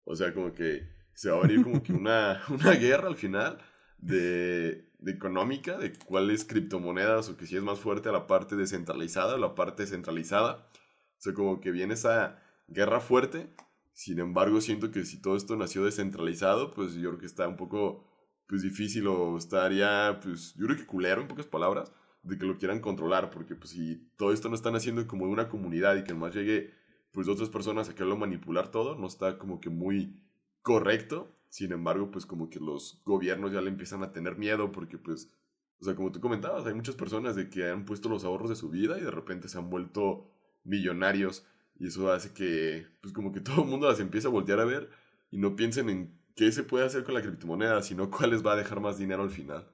O 0.03 0.13
sea, 0.13 0.33
como 0.33 0.51
que 0.53 0.89
se 1.13 1.31
va 1.31 1.37
a 1.37 1.47
venir 1.47 1.63
como 1.63 1.81
que 1.81 1.93
una, 1.93 2.43
una 2.49 2.71
guerra 2.73 3.07
al 3.07 3.15
final 3.15 3.57
de, 3.99 4.91
de 4.99 5.11
económica, 5.11 5.77
de 5.77 5.93
cuáles 5.93 6.43
criptomonedas 6.43 7.29
o 7.29 7.37
que 7.37 7.45
si 7.45 7.55
es 7.55 7.63
más 7.63 7.79
fuerte 7.79 8.09
a 8.09 8.11
la 8.11 8.27
parte 8.27 8.57
descentralizada 8.57 9.35
o 9.35 9.37
la 9.37 9.55
parte 9.55 9.87
centralizada. 9.87 10.67
O 11.17 11.21
sea, 11.21 11.33
como 11.33 11.61
que 11.61 11.71
viene 11.71 11.93
esa 11.93 12.43
guerra 12.67 12.99
fuerte. 12.99 13.55
Sin 13.93 14.19
embargo, 14.19 14.59
siento 14.59 14.91
que 14.91 15.05
si 15.05 15.21
todo 15.21 15.37
esto 15.37 15.55
nació 15.55 15.85
descentralizado, 15.85 16.73
pues 16.73 16.95
yo 16.95 17.11
creo 17.11 17.19
que 17.19 17.25
está 17.27 17.47
un 17.47 17.55
poco 17.55 18.06
pues 18.47 18.61
difícil 18.61 19.07
o 19.07 19.37
estaría, 19.37 20.19
pues 20.21 20.55
yo 20.55 20.65
creo 20.65 20.77
que 20.77 20.85
culero 20.85 21.21
en 21.21 21.27
pocas 21.27 21.45
palabras, 21.45 21.91
de 22.23 22.37
que 22.37 22.45
lo 22.45 22.57
quieran 22.57 22.81
controlar, 22.81 23.29
porque 23.29 23.55
pues 23.55 23.71
si 23.71 24.09
todo 24.17 24.33
esto 24.33 24.49
no 24.49 24.55
están 24.55 24.75
haciendo 24.75 25.05
como 25.07 25.25
de 25.25 25.31
una 25.31 25.49
comunidad 25.49 25.95
y 25.95 26.03
que 26.03 26.13
más 26.13 26.33
llegue 26.33 26.71
pues 27.11 27.27
otras 27.27 27.49
personas 27.49 27.89
a 27.89 27.93
quererlo 27.93 28.17
manipular 28.17 28.69
todo, 28.69 28.95
no 28.95 29.07
está 29.07 29.37
como 29.37 29.59
que 29.59 29.69
muy 29.69 30.21
correcto. 30.61 31.33
Sin 31.49 31.71
embargo, 31.71 32.11
pues 32.11 32.25
como 32.25 32.49
que 32.49 32.59
los 32.59 33.01
gobiernos 33.05 33.53
ya 33.53 33.61
le 33.61 33.69
empiezan 33.69 34.03
a 34.03 34.11
tener 34.11 34.37
miedo 34.37 34.71
porque 34.71 34.97
pues, 34.97 35.33
o 35.79 35.85
sea, 35.85 35.95
como 35.95 36.11
tú 36.11 36.19
comentabas, 36.19 36.65
hay 36.65 36.73
muchas 36.73 36.95
personas 36.95 37.35
de 37.35 37.49
que 37.49 37.69
han 37.69 37.85
puesto 37.85 38.09
los 38.09 38.25
ahorros 38.25 38.49
de 38.49 38.55
su 38.55 38.69
vida 38.69 38.99
y 38.99 39.01
de 39.01 39.11
repente 39.11 39.47
se 39.47 39.57
han 39.57 39.69
vuelto 39.69 40.29
millonarios 40.63 41.45
y 41.79 41.87
eso 41.87 42.11
hace 42.11 42.33
que 42.33 42.85
pues 43.01 43.13
como 43.13 43.31
que 43.31 43.39
todo 43.41 43.63
el 43.63 43.69
mundo 43.69 43.87
las 43.87 43.99
empieza 43.99 44.27
a 44.27 44.31
voltear 44.31 44.59
a 44.59 44.65
ver 44.65 44.89
y 45.31 45.37
no 45.37 45.55
piensen 45.55 45.89
en 45.89 46.16
qué 46.37 46.51
se 46.51 46.63
puede 46.63 46.85
hacer 46.85 47.03
con 47.03 47.15
la 47.15 47.21
criptomoneda, 47.21 47.81
sino 47.81 48.09
cuál 48.09 48.29
les 48.29 48.45
va 48.45 48.53
a 48.53 48.55
dejar 48.55 48.79
más 48.79 48.97
dinero 48.97 49.23
al 49.23 49.31
final. 49.31 49.67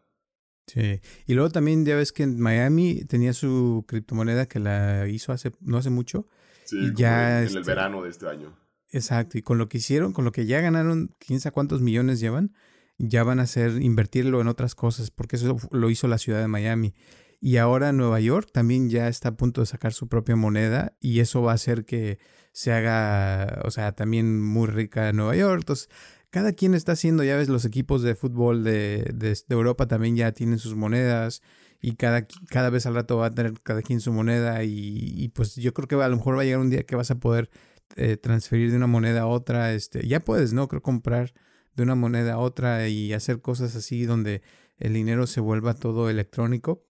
Sí, 0.65 1.01
y 1.27 1.33
luego 1.33 1.49
también 1.49 1.85
ya 1.85 1.97
ves 1.97 2.13
que 2.13 2.23
en 2.23 2.39
Miami 2.39 3.03
tenía 3.03 3.33
su 3.33 3.83
criptomoneda 3.85 4.47
que 4.47 4.59
la 4.59 5.07
hizo 5.09 5.33
hace 5.33 5.51
no 5.59 5.77
hace 5.77 5.89
mucho. 5.89 6.25
Sí, 6.63 6.93
ya 6.95 7.41
en, 7.41 7.49
el 7.49 7.57
este 7.57 7.69
verano 7.69 8.01
de 8.01 8.09
este 8.09 8.27
año. 8.29 8.57
Exacto, 8.89 9.37
y 9.37 9.41
con 9.41 9.57
lo 9.57 9.67
que 9.67 9.79
hicieron, 9.79 10.13
con 10.13 10.23
lo 10.23 10.31
que 10.31 10.45
ya 10.45 10.61
ganaron, 10.61 11.13
quién 11.19 11.41
sabe 11.41 11.53
cuántos 11.53 11.81
millones 11.81 12.21
llevan, 12.21 12.53
ya 12.97 13.23
van 13.23 13.39
a 13.39 13.43
hacer 13.43 13.81
invertirlo 13.81 14.39
en 14.39 14.47
otras 14.47 14.73
cosas, 14.73 15.11
porque 15.11 15.35
eso 15.35 15.57
lo 15.71 15.89
hizo 15.89 16.07
la 16.07 16.17
ciudad 16.17 16.39
de 16.39 16.47
Miami. 16.47 16.93
Y 17.41 17.57
ahora 17.57 17.91
Nueva 17.91 18.21
York 18.21 18.49
también 18.53 18.89
ya 18.89 19.09
está 19.09 19.29
a 19.29 19.35
punto 19.35 19.59
de 19.59 19.67
sacar 19.67 19.91
su 19.91 20.07
propia 20.07 20.37
moneda 20.37 20.95
y 21.01 21.19
eso 21.19 21.41
va 21.41 21.51
a 21.51 21.55
hacer 21.55 21.83
que 21.83 22.19
se 22.53 22.71
haga, 22.71 23.61
o 23.65 23.71
sea, 23.71 23.91
también 23.91 24.41
muy 24.41 24.67
rica 24.67 25.11
Nueva 25.11 25.35
York. 25.35 25.59
Entonces, 25.59 25.89
cada 26.33 26.53
quien 26.53 26.73
está 26.73 26.93
haciendo, 26.93 27.23
ya 27.23 27.37
ves, 27.37 27.47
los 27.47 27.63
equipos 27.63 28.01
de 28.01 28.15
fútbol 28.15 28.63
de, 28.63 29.11
de, 29.13 29.37
Europa 29.49 29.87
también 29.87 30.15
ya 30.15 30.31
tienen 30.31 30.57
sus 30.57 30.73
monedas 30.73 31.43
y 31.79 31.93
cada, 31.93 32.25
cada 32.49 32.71
vez 32.71 32.87
al 32.87 32.95
rato 32.95 33.17
va 33.17 33.27
a 33.27 33.31
tener 33.35 33.53
cada 33.61 33.83
quien 33.83 34.01
su 34.01 34.11
moneda 34.11 34.63
y, 34.63 35.31
pues 35.35 35.55
yo 35.55 35.75
creo 35.75 35.87
que 35.87 35.93
a 35.93 36.09
lo 36.09 36.17
mejor 36.17 36.35
va 36.35 36.41
a 36.41 36.43
llegar 36.43 36.59
un 36.59 36.71
día 36.71 36.87
que 36.87 36.95
vas 36.95 37.11
a 37.11 37.19
poder 37.19 37.51
eh, 37.97 38.17
transferir 38.17 38.71
de 38.71 38.77
una 38.77 38.87
moneda 38.87 39.21
a 39.21 39.27
otra, 39.27 39.73
este, 39.75 40.07
ya 40.07 40.21
puedes, 40.21 40.53
¿no? 40.53 40.67
Creo 40.67 40.81
comprar 40.81 41.35
de 41.75 41.83
una 41.83 41.93
moneda 41.93 42.33
a 42.33 42.37
otra 42.39 42.87
y 42.87 43.13
hacer 43.13 43.39
cosas 43.39 43.75
así 43.75 44.05
donde 44.05 44.41
el 44.77 44.93
dinero 44.93 45.27
se 45.27 45.39
vuelva 45.39 45.75
todo 45.75 46.09
electrónico. 46.09 46.83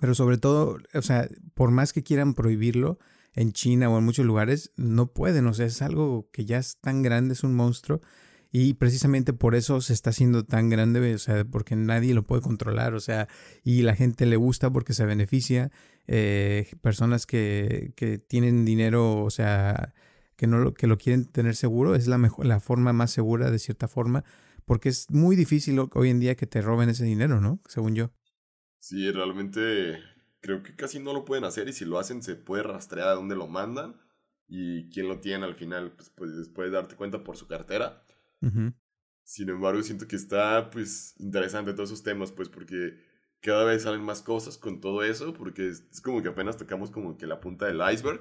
Pero 0.00 0.14
sobre 0.14 0.38
todo, 0.38 0.78
o 0.94 1.02
sea, 1.02 1.28
por 1.52 1.70
más 1.70 1.92
que 1.92 2.02
quieran 2.02 2.32
prohibirlo 2.32 2.98
en 3.34 3.52
China 3.52 3.90
o 3.90 3.98
en 3.98 4.04
muchos 4.04 4.24
lugares, 4.24 4.72
no 4.76 5.12
pueden, 5.12 5.46
o 5.48 5.52
sea, 5.52 5.66
es 5.66 5.82
algo 5.82 6.30
que 6.32 6.46
ya 6.46 6.56
es 6.56 6.78
tan 6.80 7.02
grande, 7.02 7.34
es 7.34 7.44
un 7.44 7.54
monstruo 7.54 8.00
y 8.56 8.74
precisamente 8.74 9.32
por 9.32 9.56
eso 9.56 9.80
se 9.80 9.92
está 9.92 10.10
haciendo 10.10 10.44
tan 10.44 10.70
grande, 10.70 11.12
o 11.12 11.18
sea, 11.18 11.44
porque 11.44 11.74
nadie 11.74 12.14
lo 12.14 12.22
puede 12.22 12.40
controlar, 12.40 12.94
o 12.94 13.00
sea, 13.00 13.26
y 13.64 13.82
la 13.82 13.96
gente 13.96 14.26
le 14.26 14.36
gusta 14.36 14.70
porque 14.72 14.92
se 14.92 15.04
beneficia. 15.04 15.72
Eh, 16.06 16.70
personas 16.80 17.26
que, 17.26 17.94
que, 17.96 18.18
tienen 18.18 18.64
dinero, 18.64 19.24
o 19.24 19.30
sea, 19.30 19.92
que, 20.36 20.46
no 20.46 20.58
lo, 20.58 20.72
que 20.72 20.86
lo 20.86 20.98
quieren 20.98 21.24
tener 21.24 21.56
seguro, 21.56 21.96
es 21.96 22.06
la, 22.06 22.16
mejor, 22.16 22.46
la 22.46 22.60
forma 22.60 22.92
más 22.92 23.10
segura 23.10 23.50
de 23.50 23.58
cierta 23.58 23.88
forma, 23.88 24.22
porque 24.66 24.88
es 24.88 25.10
muy 25.10 25.34
difícil 25.34 25.76
hoy 25.92 26.10
en 26.10 26.20
día 26.20 26.36
que 26.36 26.46
te 26.46 26.62
roben 26.62 26.88
ese 26.90 27.04
dinero, 27.04 27.40
¿no? 27.40 27.58
Según 27.66 27.96
yo. 27.96 28.12
Sí, 28.78 29.10
realmente 29.10 29.98
creo 30.38 30.62
que 30.62 30.76
casi 30.76 31.00
no 31.00 31.12
lo 31.12 31.24
pueden 31.24 31.42
hacer 31.42 31.68
y 31.68 31.72
si 31.72 31.84
lo 31.84 31.98
hacen 31.98 32.22
se 32.22 32.36
puede 32.36 32.62
rastrear 32.62 33.08
a 33.08 33.14
dónde 33.14 33.34
lo 33.34 33.48
mandan 33.48 33.96
y 34.46 34.88
quién 34.90 35.08
lo 35.08 35.18
tiene 35.18 35.44
al 35.44 35.56
final, 35.56 35.90
pues 35.96 36.10
puedes, 36.10 36.48
puedes 36.50 36.70
darte 36.70 36.94
cuenta 36.94 37.24
por 37.24 37.36
su 37.36 37.48
cartera. 37.48 38.03
Sin 39.22 39.48
embargo, 39.48 39.82
siento 39.82 40.06
que 40.06 40.16
está, 40.16 40.70
pues, 40.70 41.14
interesante 41.18 41.72
todos 41.72 41.90
esos 41.90 42.02
temas, 42.02 42.30
pues, 42.32 42.48
porque 42.48 42.98
cada 43.40 43.64
vez 43.64 43.82
salen 43.82 44.02
más 44.02 44.22
cosas 44.22 44.58
con 44.58 44.80
todo 44.80 45.02
eso, 45.02 45.32
porque 45.32 45.68
es, 45.68 46.00
como 46.02 46.22
que 46.22 46.28
apenas 46.28 46.56
tocamos 46.56 46.90
como 46.90 47.16
que 47.16 47.26
la 47.26 47.40
punta 47.40 47.66
del 47.66 47.80
iceberg, 47.92 48.20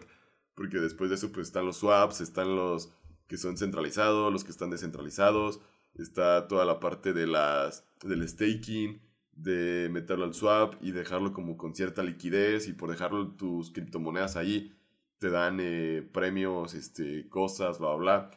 porque 0.56 0.78
después 0.78 1.10
de 1.10 1.18
eso, 1.18 1.32
pues, 1.32 1.48
están 1.48 1.66
los 1.66 1.78
swaps, 1.78 2.22
están 2.22 2.56
los 2.56 2.94
que 3.28 3.38
son 3.38 3.58
centralizados, 3.58 4.32
los 4.32 4.44
que 4.44 4.52
están 4.52 4.70
descentralizados, 4.70 5.60
está 5.96 6.48
toda 6.48 6.66
la 6.66 6.80
parte 6.80 7.14
de 7.14 7.28
las, 7.28 7.86
del 8.04 8.28
staking, 8.28 9.02
de 9.34 9.90
meterlo 9.92 10.26
al 10.26 10.34
swap 10.34 10.76
y 10.82 10.92
dejarlo 10.92 11.34
como 11.34 11.58
con 11.58 11.76
cierta 11.76 12.04
liquidez 12.04 12.68
y 12.68 12.74
por 12.74 12.92
dejarlo 12.92 13.32
tus 13.36 13.72
criptomonedas 13.72 14.36
ahí 14.36 14.72
te 15.24 15.30
dan 15.30 15.60
eh, 15.62 16.08
premios, 16.12 16.74
este, 16.74 17.30
cosas, 17.30 17.80
bla, 17.80 17.96
bla, 17.96 17.98
bla. 17.98 18.32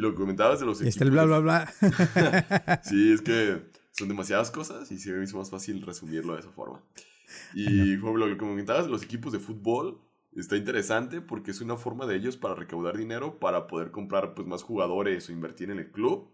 Y 0.00 0.02
lo 0.02 0.12
que 0.12 0.16
comentabas 0.16 0.60
de 0.60 0.64
los 0.64 0.78
equipos. 0.78 0.94
Está 0.94 1.04
el 1.04 1.10
bla, 1.10 1.26
bla, 1.26 1.40
bla. 1.40 2.80
sí, 2.82 3.12
es 3.12 3.20
que 3.20 3.60
son 3.92 4.08
demasiadas 4.08 4.50
cosas 4.50 4.90
y 4.90 4.98
sí 4.98 5.10
me 5.10 5.22
hizo 5.22 5.36
más 5.36 5.50
fácil 5.50 5.82
resumirlo 5.82 6.32
de 6.32 6.40
esa 6.40 6.50
forma. 6.50 6.82
Y 7.52 7.98
como 7.98 8.16
lo 8.16 8.26
que 8.26 8.38
comentabas 8.38 8.86
de 8.86 8.90
los 8.90 9.02
equipos 9.02 9.30
de 9.30 9.40
fútbol, 9.40 10.00
está 10.34 10.56
interesante 10.56 11.20
porque 11.20 11.50
es 11.50 11.60
una 11.60 11.76
forma 11.76 12.06
de 12.06 12.16
ellos 12.16 12.38
para 12.38 12.54
recaudar 12.54 12.96
dinero 12.96 13.38
para 13.38 13.66
poder 13.66 13.90
comprar 13.90 14.32
pues, 14.32 14.48
más 14.48 14.62
jugadores 14.62 15.28
o 15.28 15.32
invertir 15.32 15.70
en 15.70 15.78
el 15.78 15.90
club. 15.90 16.30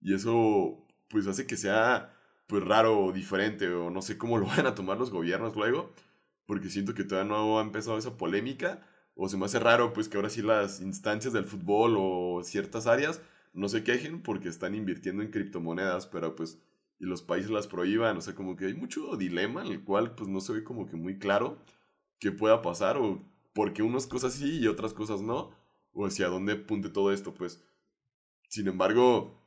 Y 0.00 0.14
eso 0.14 0.82
pues 1.10 1.26
hace 1.26 1.46
que 1.46 1.58
sea 1.58 2.16
pues 2.46 2.64
raro 2.64 2.98
o 2.98 3.12
diferente 3.12 3.68
o 3.68 3.90
no 3.90 4.00
sé 4.00 4.16
cómo 4.16 4.38
lo 4.38 4.46
van 4.46 4.64
a 4.64 4.74
tomar 4.74 4.96
los 4.96 5.10
gobiernos 5.10 5.54
luego, 5.54 5.92
porque 6.46 6.70
siento 6.70 6.94
que 6.94 7.04
todavía 7.04 7.30
no 7.30 7.58
ha 7.58 7.62
empezado 7.62 7.98
esa 7.98 8.16
polémica 8.16 8.86
o 9.16 9.28
se 9.28 9.36
me 9.36 9.46
hace 9.46 9.58
raro 9.58 9.92
pues 9.92 10.08
que 10.08 10.16
ahora 10.16 10.30
sí 10.30 10.42
las 10.42 10.80
instancias 10.80 11.32
del 11.32 11.46
fútbol 11.46 11.96
o 11.98 12.42
ciertas 12.44 12.86
áreas 12.86 13.20
no 13.54 13.68
se 13.68 13.82
quejen 13.82 14.22
porque 14.22 14.48
están 14.48 14.74
invirtiendo 14.74 15.22
en 15.22 15.30
criptomonedas, 15.30 16.06
pero 16.06 16.36
pues 16.36 16.60
y 16.98 17.04
los 17.04 17.22
países 17.22 17.50
las 17.50 17.66
prohíban, 17.66 18.16
o 18.16 18.20
sea, 18.20 18.34
como 18.34 18.56
que 18.56 18.66
hay 18.66 18.74
mucho 18.74 19.16
dilema 19.16 19.62
en 19.64 19.72
el 19.72 19.84
cual 19.84 20.14
pues 20.14 20.28
no 20.28 20.40
se 20.40 20.52
ve 20.52 20.64
como 20.64 20.86
que 20.86 20.96
muy 20.96 21.18
claro 21.18 21.58
qué 22.18 22.32
pueda 22.32 22.62
pasar 22.62 22.96
o 22.96 23.22
por 23.54 23.72
qué 23.72 23.82
unas 23.82 24.06
cosas 24.06 24.34
sí 24.34 24.60
y 24.60 24.66
otras 24.66 24.94
cosas 24.94 25.20
no, 25.22 25.50
o 25.92 26.06
hacia 26.06 26.28
dónde 26.28 26.52
apunte 26.52 26.88
todo 26.90 27.12
esto, 27.12 27.34
pues. 27.34 27.62
Sin 28.48 28.68
embargo, 28.68 29.42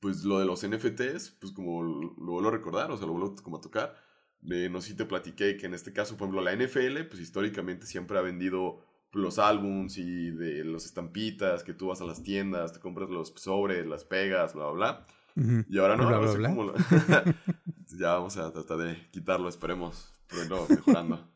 pues 0.00 0.24
lo 0.24 0.38
de 0.38 0.46
los 0.46 0.66
NFTs, 0.66 1.30
pues 1.40 1.52
como 1.52 1.82
lo 1.82 2.32
vuelvo 2.32 2.48
a 2.48 2.52
recordar, 2.52 2.90
o 2.90 2.96
sea, 2.96 3.06
lo 3.06 3.12
vuelvo 3.12 3.34
como 3.42 3.58
a 3.58 3.60
tocar, 3.60 3.96
no 4.40 4.80
sé 4.80 4.88
si 4.88 4.96
te 4.96 5.04
platiqué 5.04 5.56
que 5.56 5.66
en 5.66 5.74
este 5.74 5.92
caso, 5.92 6.16
por 6.16 6.28
ejemplo, 6.28 6.42
la 6.42 6.54
NFL, 6.54 7.04
pues 7.08 7.20
históricamente 7.20 7.86
siempre 7.86 8.18
ha 8.18 8.22
vendido 8.22 8.84
los 9.12 9.38
álbums 9.38 9.98
y 9.98 10.30
de 10.30 10.64
los 10.64 10.86
estampitas, 10.86 11.62
que 11.62 11.74
tú 11.74 11.88
vas 11.88 12.00
a 12.00 12.04
las 12.04 12.22
tiendas, 12.22 12.72
te 12.72 12.80
compras 12.80 13.10
los 13.10 13.32
sobres, 13.36 13.86
las 13.86 14.04
pegas, 14.04 14.54
bla, 14.54 14.70
bla, 14.70 15.06
bla. 15.34 15.64
Y 15.68 15.78
ahora 15.78 15.96
no, 15.96 16.10
no 16.10 16.74
ya 17.98 18.14
vamos 18.14 18.36
a 18.36 18.52
tratar 18.52 18.78
de 18.78 19.08
quitarlo, 19.10 19.48
esperemos, 19.48 20.12
pero 20.28 20.66
mejorando. 20.68 21.26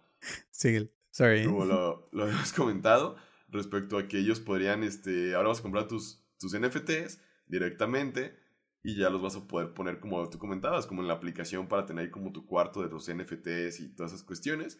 Sí, 0.50 0.90
sorry. 1.10 1.44
Como 1.44 1.64
lo, 1.64 2.08
lo 2.12 2.24
habíamos 2.24 2.52
comentado, 2.52 3.16
respecto 3.48 3.98
a 3.98 4.06
que 4.08 4.18
ellos 4.18 4.40
podrían, 4.40 4.82
este, 4.82 5.34
ahora 5.34 5.48
vas 5.48 5.60
a 5.60 5.62
comprar 5.62 5.86
tus, 5.86 6.24
tus 6.38 6.58
NFTs 6.58 7.20
directamente 7.46 8.36
y 8.82 8.96
ya 8.96 9.10
los 9.10 9.22
vas 9.22 9.36
a 9.36 9.46
poder 9.46 9.72
poner 9.72 9.98
como 9.98 10.28
tú 10.28 10.38
comentabas, 10.38 10.86
como 10.86 11.02
en 11.02 11.08
la 11.08 11.14
aplicación 11.14 11.68
para 11.68 11.86
tener 11.86 12.10
como 12.10 12.32
tu 12.32 12.46
cuarto 12.46 12.82
de 12.82 12.88
los 12.88 13.12
NFTs 13.12 13.80
y 13.80 13.94
todas 13.94 14.12
esas 14.12 14.24
cuestiones. 14.24 14.78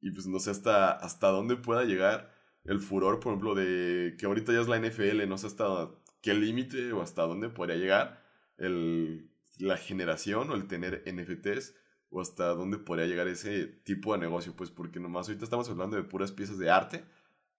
Y 0.00 0.10
pues 0.12 0.26
no 0.26 0.38
sé 0.38 0.50
hasta, 0.50 0.92
hasta 0.92 1.28
dónde 1.28 1.56
pueda 1.56 1.84
llegar 1.84 2.32
el 2.64 2.80
furor, 2.80 3.20
por 3.20 3.32
ejemplo, 3.32 3.54
de 3.54 4.16
que 4.18 4.26
ahorita 4.26 4.52
ya 4.52 4.60
es 4.60 4.68
la 4.68 4.78
NFL, 4.78 5.26
no 5.28 5.38
sé 5.38 5.46
hasta 5.46 5.90
qué 6.20 6.34
límite 6.34 6.92
o 6.92 7.02
hasta 7.02 7.22
dónde 7.22 7.48
podría 7.48 7.76
llegar 7.76 8.22
el, 8.58 9.30
la 9.58 9.76
generación 9.76 10.50
o 10.50 10.54
el 10.54 10.66
tener 10.66 11.02
NFTs 11.06 11.74
o 12.10 12.20
hasta 12.20 12.54
dónde 12.54 12.78
podría 12.78 13.06
llegar 13.06 13.28
ese 13.28 13.66
tipo 13.66 14.12
de 14.12 14.20
negocio, 14.20 14.54
pues 14.56 14.70
porque 14.70 15.00
nomás 15.00 15.28
ahorita 15.28 15.44
estamos 15.44 15.68
hablando 15.68 15.96
de 15.96 16.04
puras 16.04 16.32
piezas 16.32 16.58
de 16.58 16.70
arte 16.70 17.04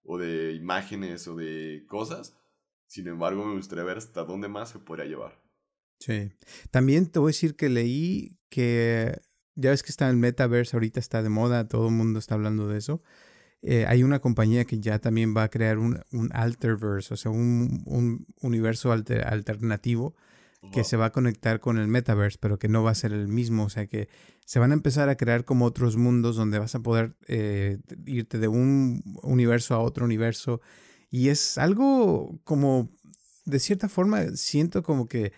o 0.02 0.18
de 0.18 0.52
imágenes 0.52 1.26
o 1.28 1.36
de 1.36 1.84
cosas, 1.88 2.36
sin 2.86 3.06
embargo 3.06 3.44
me 3.44 3.54
gustaría 3.54 3.84
ver 3.84 3.98
hasta 3.98 4.24
dónde 4.24 4.48
más 4.48 4.70
se 4.70 4.78
podría 4.78 5.06
llevar. 5.06 5.40
Sí, 6.00 6.32
también 6.70 7.06
te 7.06 7.18
voy 7.18 7.28
a 7.28 7.34
decir 7.34 7.54
que 7.56 7.68
leí 7.68 8.38
que 8.48 9.20
ya 9.60 9.70
ves 9.70 9.82
que 9.82 9.90
está 9.90 10.08
el 10.08 10.16
metaverse, 10.16 10.76
ahorita 10.76 11.00
está 11.00 11.22
de 11.22 11.28
moda, 11.28 11.68
todo 11.68 11.88
el 11.88 11.94
mundo 11.94 12.18
está 12.18 12.34
hablando 12.34 12.68
de 12.68 12.78
eso. 12.78 13.02
Eh, 13.62 13.84
hay 13.86 14.02
una 14.02 14.20
compañía 14.20 14.64
que 14.64 14.80
ya 14.80 14.98
también 14.98 15.36
va 15.36 15.44
a 15.44 15.50
crear 15.50 15.78
un, 15.78 16.00
un 16.12 16.30
alterverse, 16.32 17.12
o 17.12 17.16
sea, 17.16 17.30
un, 17.30 17.82
un 17.84 18.26
universo 18.40 18.90
alternativo 18.90 20.14
que 20.72 20.84
se 20.84 20.96
va 20.96 21.06
a 21.06 21.12
conectar 21.12 21.58
con 21.58 21.78
el 21.78 21.88
metaverse, 21.88 22.36
pero 22.38 22.58
que 22.58 22.68
no 22.68 22.82
va 22.82 22.90
a 22.90 22.94
ser 22.94 23.12
el 23.12 23.28
mismo. 23.28 23.64
O 23.64 23.70
sea 23.70 23.86
que 23.86 24.08
se 24.44 24.58
van 24.58 24.72
a 24.72 24.74
empezar 24.74 25.08
a 25.08 25.16
crear 25.16 25.44
como 25.44 25.64
otros 25.64 25.96
mundos 25.96 26.36
donde 26.36 26.58
vas 26.58 26.74
a 26.74 26.80
poder 26.80 27.16
eh, 27.28 27.78
irte 28.04 28.38
de 28.38 28.48
un 28.48 29.02
universo 29.22 29.74
a 29.74 29.78
otro 29.78 30.04
universo. 30.04 30.60
Y 31.10 31.28
es 31.28 31.56
algo 31.56 32.38
como, 32.44 32.90
de 33.46 33.58
cierta 33.58 33.88
forma, 33.88 34.36
siento 34.36 34.82
como 34.82 35.08
que 35.08 35.32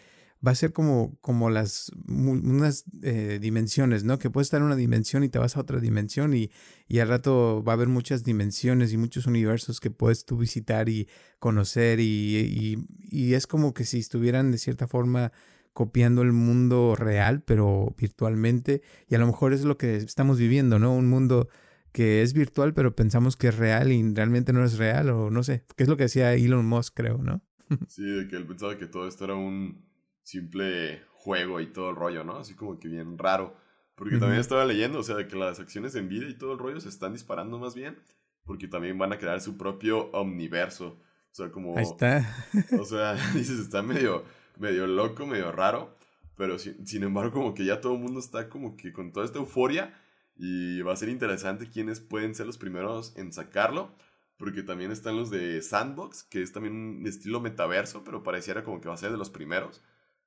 va 0.46 0.50
a 0.50 0.55
ser 0.55 0.72
como, 0.72 1.16
como 1.20 1.50
las 1.50 1.92
unas 2.09 2.85
eh, 3.02 3.38
dimensiones, 3.40 4.05
¿no? 4.05 4.18
Que 4.18 4.31
puedes 4.31 4.46
estar 4.46 4.61
en 4.61 4.66
una 4.66 4.76
dimensión 4.76 5.22
y 5.22 5.28
te 5.28 5.38
vas 5.38 5.57
a 5.57 5.61
otra 5.61 5.78
dimensión 5.78 6.35
y, 6.35 6.50
y, 6.88 6.98
al 6.98 7.09
rato 7.09 7.62
va 7.62 7.72
a 7.72 7.74
haber 7.74 7.88
muchas 7.88 8.24
dimensiones 8.24 8.92
y 8.92 8.96
muchos 8.96 9.26
universos 9.26 9.81
que 9.81 9.90
puedes 9.90 10.24
tú 10.24 10.37
visitar 10.37 10.88
y 10.88 11.09
conocer 11.38 12.00
y, 12.00 12.05
y, 12.37 12.87
y 13.11 13.35
es 13.35 13.46
como 13.46 13.72
que 13.72 13.85
si 13.85 13.98
estuvieran 13.98 14.50
de 14.50 14.59
cierta 14.59 14.88
forma 14.88 15.33
copiando 15.72 16.22
el 16.22 16.33
mundo 16.33 16.96
real, 16.96 17.42
pero 17.42 17.94
virtualmente 17.96 18.83
y 19.09 19.14
a 19.14 19.18
lo 19.18 19.26
mejor 19.26 19.52
es 19.52 19.64
lo 19.64 19.78
que 19.78 19.96
estamos 19.96 20.38
viviendo, 20.38 20.78
¿no? 20.78 20.94
Un 20.94 21.09
mundo 21.09 21.48
que 21.92 22.22
es 22.22 22.33
virtual, 22.33 22.74
pero 22.74 22.96
pensamos 22.96 23.37
que 23.37 23.48
es 23.48 23.57
real 23.57 23.92
y 23.92 24.02
realmente 24.14 24.52
no 24.52 24.64
es 24.64 24.78
real 24.78 25.11
o 25.11 25.31
no 25.31 25.42
sé, 25.42 25.64
que 25.76 25.85
es 25.85 25.88
lo 25.88 25.96
que 25.96 26.05
decía 26.05 26.35
Elon 26.35 26.66
Musk, 26.66 26.94
creo, 26.96 27.18
¿no? 27.18 27.42
Sí, 27.87 28.02
de 28.02 28.28
que 28.28 28.37
él 28.37 28.46
pensaba 28.46 28.76
que 28.76 28.87
todo 28.87 29.07
esto 29.07 29.24
era 29.24 29.35
un 29.35 29.91
simple 30.22 31.04
juego 31.12 31.61
y 31.61 31.66
todo 31.66 31.90
el 31.90 31.96
rollo, 31.96 32.24
¿no? 32.24 32.38
Así 32.38 32.54
como 32.54 32.78
que 32.78 32.88
bien 32.88 33.18
raro. 33.18 33.56
Porque 33.94 34.18
también 34.18 34.40
estaba 34.40 34.64
leyendo, 34.64 34.98
o 34.98 35.02
sea, 35.02 35.28
que 35.28 35.37
las 35.37 35.61
acciones 35.61 35.92
de 35.92 36.02
Nvidia 36.02 36.28
y 36.28 36.35
todo 36.35 36.54
el 36.54 36.58
rollo 36.58 36.80
se 36.80 36.88
están 36.88 37.12
disparando 37.12 37.58
más 37.58 37.74
bien, 37.74 37.98
porque 38.44 38.66
también 38.66 38.98
van 38.98 39.12
a 39.12 39.18
crear 39.18 39.40
su 39.40 39.56
propio 39.56 40.11
omniverso. 40.12 40.98
O 41.30 41.35
sea, 41.35 41.50
como... 41.50 41.76
Ahí 41.76 41.85
está. 41.85 42.46
o 42.80 42.85
sea, 42.85 43.14
dices, 43.35 43.61
está 43.61 43.82
medio, 43.82 44.24
medio 44.58 44.87
loco, 44.87 45.26
medio 45.26 45.52
raro, 45.52 45.94
pero 46.37 46.58
sin, 46.58 46.85
sin 46.87 47.04
embargo 47.04 47.32
como 47.32 47.54
que 47.54 47.64
ya 47.64 47.80
todo 47.80 47.94
el 47.94 48.00
mundo 48.00 48.18
está 48.18 48.48
como 48.48 48.76
que 48.76 48.92
con 48.92 49.12
toda 49.12 49.24
esta 49.24 49.38
euforia 49.38 49.94
y 50.37 50.80
va 50.80 50.94
a 50.94 50.96
ser 50.96 51.08
interesante 51.11 51.68
quiénes 51.68 52.00
pueden 52.00 52.35
ser 52.35 52.46
los 52.46 52.58
primeros 52.58 53.16
en 53.16 53.32
sacarlo. 53.32 53.94
Porque 54.38 54.64
también 54.64 54.90
están 54.90 55.16
los 55.16 55.30
de 55.30 55.62
Sandbox, 55.62 56.24
que 56.24 56.42
es 56.42 56.50
también 56.50 56.74
un 56.74 57.06
estilo 57.06 57.40
metaverso, 57.40 58.02
pero 58.02 58.24
pareciera 58.24 58.64
como 58.64 58.80
que 58.80 58.88
va 58.88 58.94
a 58.94 58.98
ser 58.98 59.12
de 59.12 59.18
los 59.18 59.30
primeros 59.30 59.80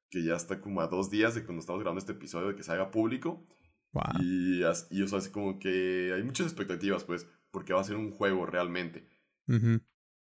que 0.10 0.24
ya 0.24 0.36
está 0.36 0.62
como 0.62 0.82
a 0.82 0.88
dos 0.88 1.10
días 1.10 1.36
de 1.36 1.44
cuando 1.44 1.60
estamos 1.62 1.82
grabando 1.82 2.00
este 2.00 2.14
episodio 2.14 2.50
de 2.50 2.56
que 2.56 2.64
se 2.64 2.72
haga 2.72 2.92
público. 2.92 3.46
Y, 4.22 4.60
y 4.62 5.02
o 5.02 5.08
sea, 5.08 5.20
así 5.20 5.32
como 5.32 5.58
que 5.60 6.12
hay 6.14 6.24
muchas 6.24 6.48
expectativas, 6.48 7.04
pues, 7.06 7.28
porque 7.52 7.74
va 7.74 7.82
a 7.82 7.84
ser 7.86 7.96
un 7.96 8.12
juego 8.12 8.46
realmente. 8.46 9.08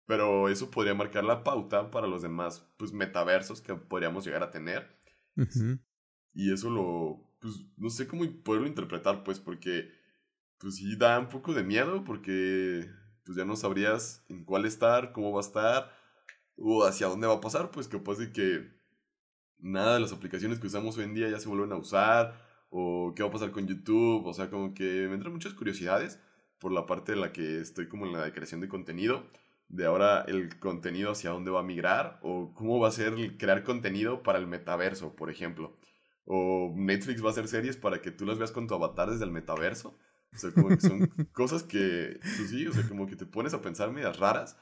Pero 0.06 0.48
eso 0.48 0.72
podría 0.72 0.94
marcar 0.96 1.26
la 1.26 1.44
pauta 1.44 1.92
para 1.92 2.08
los 2.08 2.22
demás, 2.22 2.66
pues, 2.78 2.94
metaversos 2.94 3.62
que 3.62 3.76
podríamos 3.76 4.26
llegar 4.26 4.42
a 4.44 4.52
tener. 4.52 4.98
Y 6.34 6.54
eso 6.54 6.70
lo, 6.70 7.30
pues, 7.40 7.56
no 7.76 7.90
sé 7.90 8.08
cómo 8.08 8.24
poderlo 8.44 8.68
interpretar, 8.68 9.24
pues, 9.24 9.40
porque, 9.40 9.92
pues, 10.60 10.76
sí 10.78 10.96
da 10.96 11.20
un 11.20 11.28
poco 11.28 11.54
de 11.54 11.63
miedo, 11.63 12.04
porque, 12.06 12.90
pues, 13.26 13.38
ya 13.38 13.44
no 13.44 13.56
sabrías 13.58 14.24
en 14.30 14.46
cuál 14.46 14.66
estar, 14.66 15.12
cómo 15.12 15.32
va 15.34 15.40
a 15.40 15.42
estar, 15.42 15.92
o 16.56 16.86
hacia 16.86 17.08
dónde 17.08 17.28
va 17.28 17.36
a 17.36 17.42
pasar, 17.42 17.72
pues, 17.72 17.88
que 17.90 18.00
puede 18.00 18.32
que 18.32 18.77
nada 19.60 19.96
de 19.96 20.00
las 20.00 20.13
aplicaciones 20.13 20.60
que 20.60 20.67
usamos 20.67 20.98
hoy 20.98 21.06
en 21.06 21.13
día 21.13 21.30
ya 21.30 21.39
se 21.39 21.50
vuelven 21.50 21.72
a 21.72 21.78
usar, 21.78 22.46
o 22.70 23.13
qué 23.15 23.24
va 23.24 23.30
a 23.30 23.32
pasar 23.32 23.52
con 23.52 23.67
YouTube, 23.67 24.26
o 24.26 24.34
sea, 24.34 24.50
como 24.50 24.74
que 24.74 25.08
me 25.08 25.15
entran 25.15 25.34
muchas 25.34 25.54
curiosidades 25.54 26.20
por 26.60 26.72
la 26.72 26.86
parte 26.86 27.13
de 27.13 27.20
la 27.20 27.32
que 27.32 27.60
estoy 27.60 27.88
como 27.88 28.06
en 28.06 28.13
la 28.13 28.32
creación 28.34 28.62
de 28.62 28.67
contenido, 28.67 29.30
de 29.70 29.86
ahora 29.86 30.22
el 30.28 30.60
contenido 30.60 31.12
hacia 31.12 31.32
dónde 31.32 31.52
va 31.52 31.62
a 31.62 31.63
migrar, 31.63 32.20
o 32.24 32.54
cómo 32.54 32.80
va 32.80 32.88
a 32.88 32.91
ser 32.91 33.38
crear 33.38 33.63
contenido 33.63 34.24
para 34.24 34.39
el 34.39 34.48
metaverso, 34.48 35.15
por 35.15 35.30
ejemplo. 35.30 35.78
O 36.26 36.74
Netflix 36.76 37.24
va 37.24 37.28
a 37.28 37.32
hacer 37.32 37.48
series 37.48 37.78
para 37.78 38.02
que 38.02 38.12
tú 38.12 38.26
las 38.26 38.38
veas 38.38 38.52
con 38.52 38.67
tu 38.67 38.74
avatar 38.76 39.10
desde 39.10 39.26
el 39.26 39.32
metaverso. 39.32 39.98
O 40.34 40.38
sea, 40.38 40.52
como 40.52 40.70
que 40.70 40.82
son 40.82 41.08
cosas 41.32 41.63
que, 41.63 42.20
pues 42.22 42.50
sí, 42.50 42.67
o 42.67 42.74
sea, 42.74 42.88
como 42.88 43.08
que 43.08 43.15
te 43.15 43.26
pones 43.26 43.54
a 43.54 43.62
pensar 43.62 43.91
medias 43.91 44.20
raras. 44.20 44.58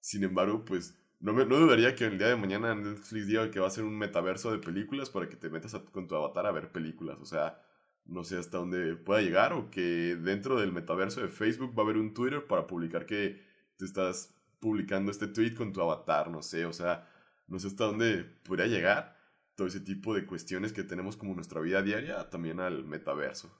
Sin 0.00 0.24
embargo, 0.24 0.64
pues 0.64 0.98
no, 1.20 1.32
me, 1.32 1.44
no 1.44 1.58
dudaría 1.58 1.94
que 1.94 2.06
el 2.06 2.18
día 2.18 2.28
de 2.28 2.36
mañana 2.36 2.74
Netflix 2.74 3.26
diga 3.26 3.50
que 3.50 3.60
va 3.60 3.66
a 3.68 3.70
ser 3.70 3.84
un 3.84 3.96
metaverso 3.98 4.50
de 4.52 4.58
películas 4.58 5.10
para 5.10 5.28
que 5.28 5.36
te 5.36 5.50
metas 5.50 5.74
con 5.92 6.08
tu 6.08 6.16
avatar 6.16 6.46
a 6.46 6.52
ver 6.52 6.72
películas. 6.72 7.18
O 7.20 7.26
sea, 7.26 7.60
no 8.06 8.24
sé 8.24 8.38
hasta 8.38 8.58
dónde 8.58 8.96
pueda 8.96 9.20
llegar 9.20 9.52
o 9.52 9.70
que 9.70 10.16
dentro 10.16 10.58
del 10.60 10.72
metaverso 10.72 11.20
de 11.20 11.28
Facebook 11.28 11.78
va 11.78 11.82
a 11.82 11.86
haber 11.86 11.98
un 11.98 12.14
Twitter 12.14 12.46
para 12.46 12.66
publicar 12.66 13.06
que 13.06 13.42
te 13.76 13.84
estás 13.84 14.34
publicando 14.60 15.10
este 15.10 15.28
tweet 15.28 15.54
con 15.54 15.72
tu 15.72 15.80
avatar, 15.80 16.30
no 16.30 16.42
sé, 16.42 16.66
o 16.66 16.72
sea, 16.72 17.08
no 17.48 17.58
sé 17.58 17.68
hasta 17.68 17.84
dónde 17.84 18.24
podría 18.44 18.66
llegar 18.66 19.16
todo 19.54 19.68
ese 19.68 19.80
tipo 19.80 20.14
de 20.14 20.26
cuestiones 20.26 20.72
que 20.72 20.84
tenemos 20.84 21.16
como 21.16 21.34
nuestra 21.34 21.60
vida 21.60 21.82
diaria 21.82 22.28
también 22.30 22.60
al 22.60 22.84
metaverso. 22.84 23.59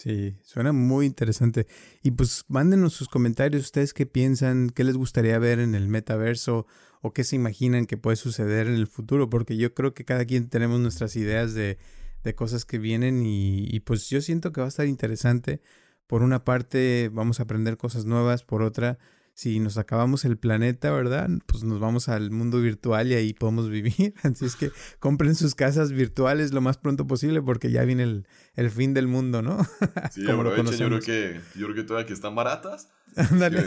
Sí, 0.00 0.38
suena 0.42 0.72
muy 0.72 1.04
interesante. 1.04 1.66
Y 2.02 2.12
pues 2.12 2.46
mándenos 2.48 2.94
sus 2.94 3.06
comentarios, 3.08 3.64
ustedes 3.64 3.92
qué 3.92 4.06
piensan, 4.06 4.70
qué 4.70 4.82
les 4.82 4.96
gustaría 4.96 5.38
ver 5.38 5.58
en 5.58 5.74
el 5.74 5.88
metaverso 5.88 6.66
o 7.02 7.12
qué 7.12 7.22
se 7.22 7.36
imaginan 7.36 7.84
que 7.84 7.98
puede 7.98 8.16
suceder 8.16 8.66
en 8.66 8.76
el 8.76 8.86
futuro, 8.86 9.28
porque 9.28 9.58
yo 9.58 9.74
creo 9.74 9.92
que 9.92 10.06
cada 10.06 10.24
quien 10.24 10.48
tenemos 10.48 10.80
nuestras 10.80 11.16
ideas 11.16 11.52
de, 11.52 11.76
de 12.24 12.34
cosas 12.34 12.64
que 12.64 12.78
vienen 12.78 13.26
y, 13.26 13.66
y 13.68 13.80
pues 13.80 14.08
yo 14.08 14.22
siento 14.22 14.52
que 14.52 14.62
va 14.62 14.68
a 14.68 14.70
estar 14.70 14.86
interesante. 14.86 15.60
Por 16.06 16.22
una 16.22 16.44
parte 16.44 17.10
vamos 17.12 17.38
a 17.38 17.42
aprender 17.42 17.76
cosas 17.76 18.06
nuevas, 18.06 18.42
por 18.42 18.62
otra 18.62 18.98
si 19.40 19.58
nos 19.58 19.78
acabamos 19.78 20.26
el 20.26 20.36
planeta, 20.36 20.90
¿verdad? 20.90 21.30
Pues 21.46 21.64
nos 21.64 21.80
vamos 21.80 22.10
al 22.10 22.30
mundo 22.30 22.60
virtual 22.60 23.10
y 23.10 23.14
ahí 23.14 23.32
podemos 23.32 23.70
vivir. 23.70 24.12
Así 24.22 24.44
es 24.44 24.54
que 24.54 24.70
compren 24.98 25.34
sus 25.34 25.54
casas 25.54 25.92
virtuales 25.92 26.52
lo 26.52 26.60
más 26.60 26.76
pronto 26.76 27.06
posible 27.06 27.40
porque 27.40 27.70
ya 27.70 27.82
viene 27.84 28.02
el, 28.02 28.26
el 28.54 28.70
fin 28.70 28.92
del 28.92 29.06
mundo, 29.06 29.40
¿no? 29.40 29.56
Sí, 30.12 30.26
Como 30.26 30.42
lo 30.42 30.54
yo 30.54 30.88
creo 30.88 31.00
que 31.00 31.40
yo 31.54 31.64
creo 31.68 31.74
que 31.74 31.84
todavía 31.84 32.06
que 32.06 32.12
están 32.12 32.34
baratas. 32.34 32.90
Ándale. 33.16 33.64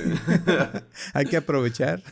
Hay 1.16 1.26
que 1.26 1.38
aprovechar. 1.38 2.04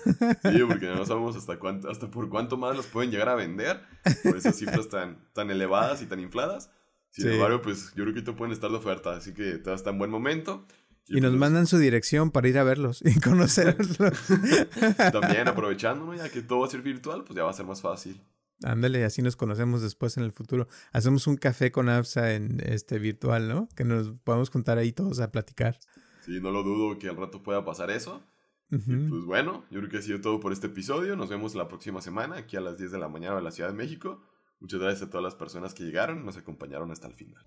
sí, 0.42 0.60
porque 0.68 0.88
no 0.88 1.06
sabemos 1.06 1.36
hasta 1.36 1.60
cuánto, 1.60 1.88
hasta 1.92 2.10
por 2.10 2.30
cuánto 2.30 2.58
más 2.58 2.76
los 2.76 2.88
pueden 2.88 3.12
llegar 3.12 3.30
a 3.30 3.36
vender 3.36 3.80
por 4.24 4.38
esas 4.38 4.56
cifras 4.58 4.90
tan, 4.90 5.20
tan 5.34 5.52
elevadas 5.52 6.02
y 6.02 6.08
tan 6.08 6.20
infladas. 6.20 6.72
Sin 7.12 7.30
embargo, 7.30 7.62
pues 7.62 7.94
yo 7.94 8.06
creo 8.06 8.16
que 8.16 8.22
te 8.24 8.32
pueden 8.32 8.54
estar 8.54 8.72
de 8.72 8.78
oferta, 8.78 9.18
así 9.18 9.34
que 9.34 9.60
todo 9.60 9.76
está 9.76 9.92
en 9.92 10.00
buen 10.00 10.10
momento. 10.10 10.66
Y, 11.08 11.20
nos 11.20 11.32
pues 11.32 11.40
mandan 11.40 11.68
su 11.68 11.78
dirección 11.78 12.32
para 12.32 12.48
ir 12.48 12.58
a 12.58 12.64
verlos 12.64 13.02
y 13.04 13.20
conocerlos. 13.22 13.98
También 15.12 15.48
aprovechando, 15.48 16.14
ya 16.14 16.30
que 16.30 16.42
todo 16.42 16.60
va 16.60 16.68
a 16.68 16.70
ser 16.70 16.82
virtual, 16.82 17.24
pues 17.24 17.36
ya 17.36 17.44
va 17.44 17.50
a 17.50 17.54
ser 17.54 17.66
más 17.66 17.82
fácil. 17.82 18.22
Ándale, 18.64 19.04
así 19.04 19.22
nos 19.22 19.36
conocemos 19.36 19.82
después 19.82 20.18
en 20.18 20.24
el 20.24 20.32
futuro. 20.32 20.68
Hacemos 20.92 21.26
un 21.28 21.36
café 21.36 21.72
con 21.72 21.90
AFSA 21.90 22.34
en 22.34 22.62
este 22.64 23.00
virtual, 23.00 23.48
¿no? 23.48 23.68
Que 23.76 23.84
nos 23.84 24.12
podamos 24.24 24.50
juntar 24.52 24.78
ahí 24.78 24.92
todos 24.92 25.20
a 25.20 25.32
platicar. 25.32 25.80
Sí, 26.22 26.40
no 26.40 26.52
lo 26.52 26.64
dudo 26.64 27.00
que 27.00 27.10
al 27.10 27.18
rato 27.18 27.42
pueda 27.42 27.66
pasar 27.66 27.90
eso. 27.90 28.24
pues 28.70 29.26
bueno, 29.26 29.66
yo 29.72 29.80
creo 29.80 29.90
que 29.90 29.98
ha 29.98 30.02
sido 30.02 30.22
todo 30.22 30.40
por 30.40 30.54
este 30.54 30.68
episodio. 30.68 31.16
Nos 31.16 31.30
vemos 31.30 31.56
la 31.56 31.68
próxima 31.68 32.02
semana, 32.02 32.38
aquí 32.38 32.56
a 32.56 32.62
las 32.62 32.78
10 32.78 32.92
de 32.92 33.00
la 33.00 33.10
mañana 33.10 33.40
en 33.40 33.44
la 33.44 33.52
Ciudad 33.52 33.70
de 33.70 33.76
México. 33.76 34.22
Muchas 34.60 34.80
gracias 34.80 35.08
a 35.08 35.10
todas 35.10 35.24
las 35.24 35.36
personas 35.36 35.74
que 35.74 35.84
llegaron 35.84 36.22
y 36.22 36.24
nos 36.24 36.38
acompañaron 36.38 36.92
hasta 36.92 37.08
el 37.08 37.16
final. 37.16 37.44